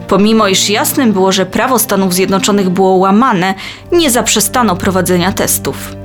Pomimo 0.08 0.48
iż 0.48 0.68
jasnym 0.70 1.12
było, 1.12 1.32
że 1.32 1.46
prawo 1.46 1.78
Stanów 1.78 2.14
Zjednoczonych 2.14 2.70
było 2.70 2.94
łamane, 2.94 3.54
nie 3.92 4.10
zaprzestano 4.10 4.76
prowadzenia 4.76 5.32
testów. 5.32 6.03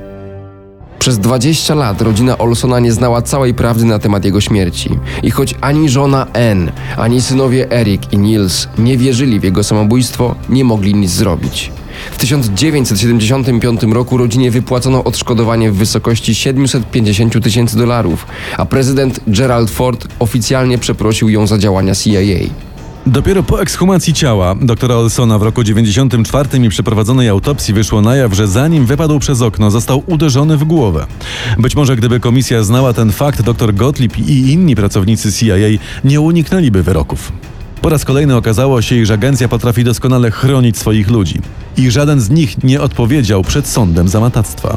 Przez 1.00 1.18
20 1.18 1.74
lat 1.74 2.02
rodzina 2.02 2.38
Olsona 2.38 2.80
nie 2.80 2.92
znała 2.92 3.22
całej 3.22 3.54
prawdy 3.54 3.84
na 3.84 3.98
temat 3.98 4.24
jego 4.24 4.40
śmierci. 4.40 4.90
I 5.22 5.30
choć 5.30 5.54
ani 5.60 5.88
żona 5.88 6.26
Ann, 6.32 6.72
ani 6.96 7.20
synowie 7.20 7.70
Eric 7.70 8.02
i 8.12 8.18
Niels 8.18 8.68
nie 8.78 8.98
wierzyli 8.98 9.40
w 9.40 9.44
jego 9.44 9.64
samobójstwo, 9.64 10.34
nie 10.48 10.64
mogli 10.64 10.94
nic 10.94 11.10
zrobić. 11.10 11.72
W 12.10 12.18
1975 12.18 13.82
roku 13.82 14.16
rodzinie 14.16 14.50
wypłacono 14.50 15.04
odszkodowanie 15.04 15.70
w 15.70 15.76
wysokości 15.76 16.34
750 16.34 17.44
tysięcy 17.44 17.78
dolarów, 17.78 18.26
a 18.56 18.66
prezydent 18.66 19.20
Gerald 19.26 19.70
Ford 19.70 20.08
oficjalnie 20.18 20.78
przeprosił 20.78 21.28
ją 21.28 21.46
za 21.46 21.58
działania 21.58 21.94
CIA. 21.94 22.69
Dopiero 23.06 23.42
po 23.42 23.62
ekshumacji 23.62 24.12
ciała 24.12 24.54
doktora 24.60 24.94
Olsona 24.94 25.38
w 25.38 25.42
roku 25.42 25.64
94 25.64 26.58
i 26.58 26.68
przeprowadzonej 26.68 27.28
autopsji 27.28 27.74
wyszło 27.74 28.00
na 28.00 28.16
jaw, 28.16 28.34
że 28.34 28.48
zanim 28.48 28.86
wypadł 28.86 29.18
przez 29.18 29.42
okno, 29.42 29.70
został 29.70 30.02
uderzony 30.06 30.56
w 30.56 30.64
głowę. 30.64 31.06
Być 31.58 31.76
może 31.76 31.96
gdyby 31.96 32.20
komisja 32.20 32.62
znała 32.62 32.92
ten 32.92 33.12
fakt, 33.12 33.42
dr 33.42 33.74
Gottlieb 33.74 34.18
i 34.18 34.52
inni 34.52 34.76
pracownicy 34.76 35.32
CIA 35.32 35.54
nie 36.04 36.20
uniknęliby 36.20 36.82
wyroków. 36.82 37.32
Po 37.82 37.88
raz 37.88 38.04
kolejny 38.04 38.36
okazało 38.36 38.82
się, 38.82 38.96
iż 38.96 39.10
agencja 39.10 39.48
potrafi 39.48 39.84
doskonale 39.84 40.30
chronić 40.30 40.78
swoich 40.78 41.10
ludzi. 41.10 41.38
I 41.76 41.90
żaden 41.90 42.20
z 42.20 42.30
nich 42.30 42.64
nie 42.64 42.80
odpowiedział 42.80 43.42
przed 43.42 43.66
sądem 43.66 44.08
za 44.08 44.20
matactwa. 44.20 44.76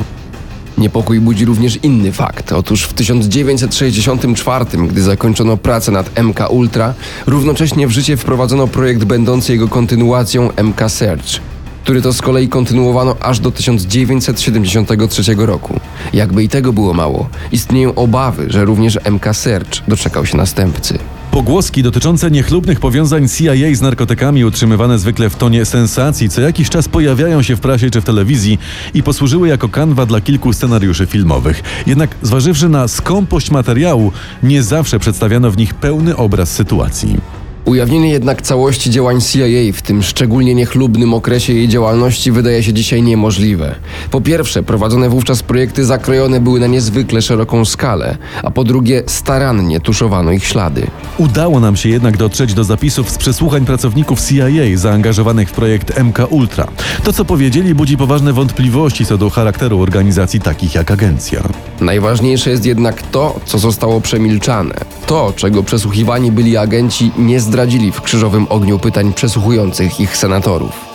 Niepokój 0.77 1.19
budzi 1.19 1.45
również 1.45 1.79
inny 1.83 2.11
fakt. 2.11 2.51
Otóż 2.51 2.83
w 2.83 2.93
1964, 2.93 4.65
gdy 4.87 5.01
zakończono 5.01 5.57
pracę 5.57 5.91
nad 5.91 6.19
MK 6.23 6.39
Ultra, 6.49 6.93
równocześnie 7.27 7.87
w 7.87 7.91
życie 7.91 8.17
wprowadzono 8.17 8.67
projekt 8.67 9.03
będący 9.03 9.51
jego 9.53 9.67
kontynuacją 9.67 10.49
MK 10.63 10.89
Search, 10.89 11.39
który 11.83 12.01
to 12.01 12.13
z 12.13 12.21
kolei 12.21 12.49
kontynuowano 12.49 13.15
aż 13.19 13.39
do 13.39 13.51
1973 13.51 15.35
roku. 15.37 15.79
Jakby 16.13 16.43
i 16.43 16.49
tego 16.49 16.73
było 16.73 16.93
mało, 16.93 17.29
istnieją 17.51 17.95
obawy, 17.95 18.45
że 18.49 18.65
również 18.65 18.99
MK 19.11 19.35
Search 19.35 19.81
doczekał 19.87 20.25
się 20.25 20.37
następcy. 20.37 20.99
Pogłoski 21.33 21.83
dotyczące 21.83 22.31
niechlubnych 22.31 22.79
powiązań 22.79 23.29
CIA 23.29 23.75
z 23.75 23.81
narkotykami 23.81 24.45
utrzymywane 24.45 24.99
zwykle 24.99 25.29
w 25.29 25.35
tonie 25.35 25.65
sensacji 25.65 26.29
co 26.29 26.41
jakiś 26.41 26.69
czas 26.69 26.87
pojawiają 26.87 27.41
się 27.41 27.55
w 27.55 27.59
prasie 27.59 27.89
czy 27.89 28.01
w 28.01 28.05
telewizji 28.05 28.59
i 28.93 29.03
posłużyły 29.03 29.47
jako 29.47 29.69
kanwa 29.69 30.05
dla 30.05 30.21
kilku 30.21 30.53
scenariuszy 30.53 31.05
filmowych. 31.05 31.63
Jednak 31.87 32.15
zważywszy 32.21 32.69
na 32.69 32.87
skąpość 32.87 33.51
materiału, 33.51 34.11
nie 34.43 34.63
zawsze 34.63 34.99
przedstawiano 34.99 35.51
w 35.51 35.57
nich 35.57 35.73
pełny 35.73 36.15
obraz 36.15 36.51
sytuacji. 36.51 37.17
Ujawnienie 37.65 38.09
jednak 38.09 38.41
całości 38.41 38.89
działań 38.89 39.21
CIA 39.21 39.73
w 39.73 39.81
tym 39.81 40.03
szczególnie 40.03 40.55
niechlubnym 40.55 41.13
okresie 41.13 41.53
jej 41.53 41.67
działalności 41.67 42.31
wydaje 42.31 42.63
się 42.63 42.73
dzisiaj 42.73 43.03
niemożliwe. 43.03 43.75
Po 44.11 44.21
pierwsze, 44.21 44.63
prowadzone 44.63 45.09
wówczas 45.09 45.43
projekty 45.43 45.85
zakrojone 45.85 46.39
były 46.39 46.59
na 46.59 46.67
niezwykle 46.67 47.21
szeroką 47.21 47.65
skalę, 47.65 48.17
a 48.43 48.51
po 48.51 48.63
drugie, 48.63 49.03
starannie 49.07 49.79
tuszowano 49.79 50.31
ich 50.31 50.45
ślady. 50.45 50.87
Udało 51.17 51.59
nam 51.59 51.75
się 51.75 51.89
jednak 51.89 52.17
dotrzeć 52.17 52.53
do 52.53 52.63
zapisów 52.63 53.09
z 53.09 53.17
przesłuchań 53.17 53.65
pracowników 53.65 54.21
CIA 54.21 54.77
zaangażowanych 54.77 55.49
w 55.49 55.53
projekt 55.53 55.99
MK 56.03 56.17
Ultra. 56.29 56.67
To, 57.03 57.13
co 57.13 57.25
powiedzieli, 57.25 57.75
budzi 57.75 57.97
poważne 57.97 58.33
wątpliwości 58.33 59.05
co 59.05 59.17
do 59.17 59.29
charakteru 59.29 59.81
organizacji 59.81 60.39
takich 60.39 60.75
jak 60.75 60.91
agencja. 60.91 61.41
Najważniejsze 61.83 62.49
jest 62.49 62.65
jednak 62.65 63.01
to, 63.01 63.39
co 63.45 63.59
zostało 63.59 64.01
przemilczane. 64.01 64.75
To, 65.05 65.33
czego 65.35 65.63
przesłuchiwani 65.63 66.31
byli 66.31 66.57
agenci, 66.57 67.11
nie 67.17 67.39
zdradzili 67.39 67.91
w 67.91 68.01
krzyżowym 68.01 68.47
ogniu 68.49 68.79
pytań 68.79 69.13
przesłuchujących 69.13 69.99
ich 69.99 70.17
senatorów. 70.17 70.92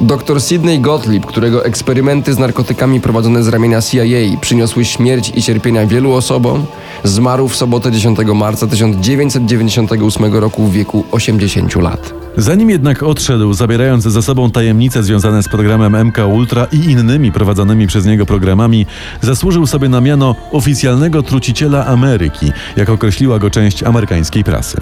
Dr 0.00 0.40
Sidney 0.40 0.80
Gottlieb, 0.80 1.26
którego 1.26 1.64
eksperymenty 1.64 2.34
z 2.34 2.38
narkotykami 2.38 3.00
prowadzone 3.00 3.42
z 3.42 3.48
ramienia 3.48 3.82
CIA 3.82 4.38
przyniosły 4.40 4.84
śmierć 4.84 5.32
i 5.34 5.42
cierpienia 5.42 5.86
wielu 5.86 6.12
osobom, 6.12 6.66
zmarł 7.04 7.48
w 7.48 7.56
sobotę 7.56 7.92
10 7.92 8.18
marca 8.34 8.66
1998 8.66 10.34
roku 10.34 10.66
w 10.66 10.72
wieku 10.72 11.04
80 11.12 11.76
lat. 11.76 12.14
Zanim 12.36 12.70
jednak 12.70 13.02
odszedł, 13.02 13.52
zabierając 13.52 14.04
ze 14.04 14.22
sobą 14.22 14.50
tajemnice 14.50 15.02
związane 15.02 15.42
z 15.42 15.48
programem 15.48 16.06
MK 16.06 16.18
Ultra 16.34 16.66
i 16.72 16.76
innymi 16.76 17.32
prowadzonymi 17.32 17.86
przez 17.86 18.06
niego 18.06 18.26
programami, 18.26 18.86
zasłużył 19.20 19.66
sobie 19.66 19.88
na 19.88 20.00
miano 20.00 20.34
oficjalnego 20.52 21.22
truciciela 21.22 21.86
Ameryki, 21.86 22.52
jak 22.76 22.88
określiła 22.88 23.38
go 23.38 23.50
część 23.50 23.82
amerykańskiej 23.82 24.44
prasy. 24.44 24.80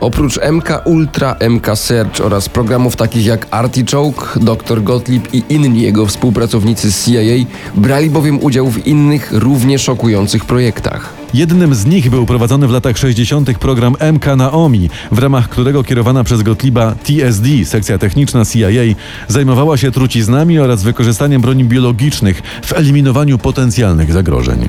Oprócz 0.00 0.38
MK 0.52 0.68
Ultra, 0.84 1.36
MK 1.50 1.76
Search 1.76 2.20
oraz 2.20 2.48
programów 2.48 2.96
takich 2.96 3.26
jak 3.26 3.46
Artichoke, 3.50 4.40
Dr 4.40 4.82
Gottlieb 4.82 5.34
i 5.34 5.42
inni 5.48 5.82
jego 5.82 6.06
współpracownicy 6.06 6.92
z 6.92 7.04
CIA 7.04 7.46
brali 7.74 8.10
bowiem 8.10 8.42
udział 8.42 8.70
w 8.70 8.86
innych, 8.86 9.32
równie 9.32 9.78
szokujących 9.78 10.44
projektach. 10.44 11.14
Jednym 11.34 11.74
z 11.74 11.86
nich 11.86 12.10
był 12.10 12.26
prowadzony 12.26 12.68
w 12.68 12.70
latach 12.70 12.98
60. 12.98 13.58
program 13.58 13.96
MK 14.12 14.26
Naomi, 14.36 14.90
w 15.12 15.18
ramach 15.18 15.48
którego 15.48 15.84
kierowana 15.84 16.24
przez 16.24 16.42
Gottlieba 16.42 16.94
TSD, 16.94 17.48
sekcja 17.64 17.98
techniczna 17.98 18.44
CIA, 18.44 18.94
zajmowała 19.28 19.76
się 19.76 19.90
truciznami 19.90 20.58
oraz 20.58 20.82
wykorzystaniem 20.82 21.42
broni 21.42 21.64
biologicznych 21.64 22.42
w 22.64 22.72
eliminowaniu 22.72 23.38
potencjalnych 23.38 24.12
zagrożeń. 24.12 24.68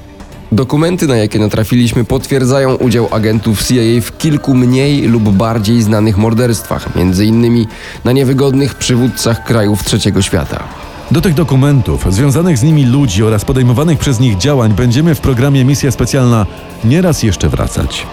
Dokumenty, 0.52 1.08
na 1.08 1.16
jakie 1.16 1.40
natrafiliśmy, 1.40 2.06
potwierdzają 2.06 2.76
udział 2.76 3.08
agentów 3.12 3.64
CIA 3.64 4.02
w 4.02 4.18
kilku 4.18 4.56
mniej 4.56 5.02
lub 5.02 5.24
bardziej 5.30 5.82
znanych 5.82 6.18
morderstwach, 6.18 6.96
między 6.96 7.26
innymi 7.26 7.68
na 8.06 8.12
niewygodnych 8.12 8.76
przywódcach 8.76 9.44
krajów 9.44 9.84
trzeciego 9.84 10.22
świata. 10.22 10.64
Do 11.12 11.22
tych 11.22 11.34
dokumentów, 11.34 12.06
związanych 12.10 12.58
z 12.58 12.64
nimi 12.64 12.86
ludzi 12.86 13.24
oraz 13.24 13.46
podejmowanych 13.46 14.00
przez 14.00 14.20
nich 14.20 14.38
działań 14.38 14.74
będziemy 14.74 15.16
w 15.16 15.22
programie 15.22 15.66
Misja 15.66 15.92
Specjalna 15.92 16.46
nieraz 16.84 17.24
jeszcze 17.24 17.50
wracać. 17.50 18.06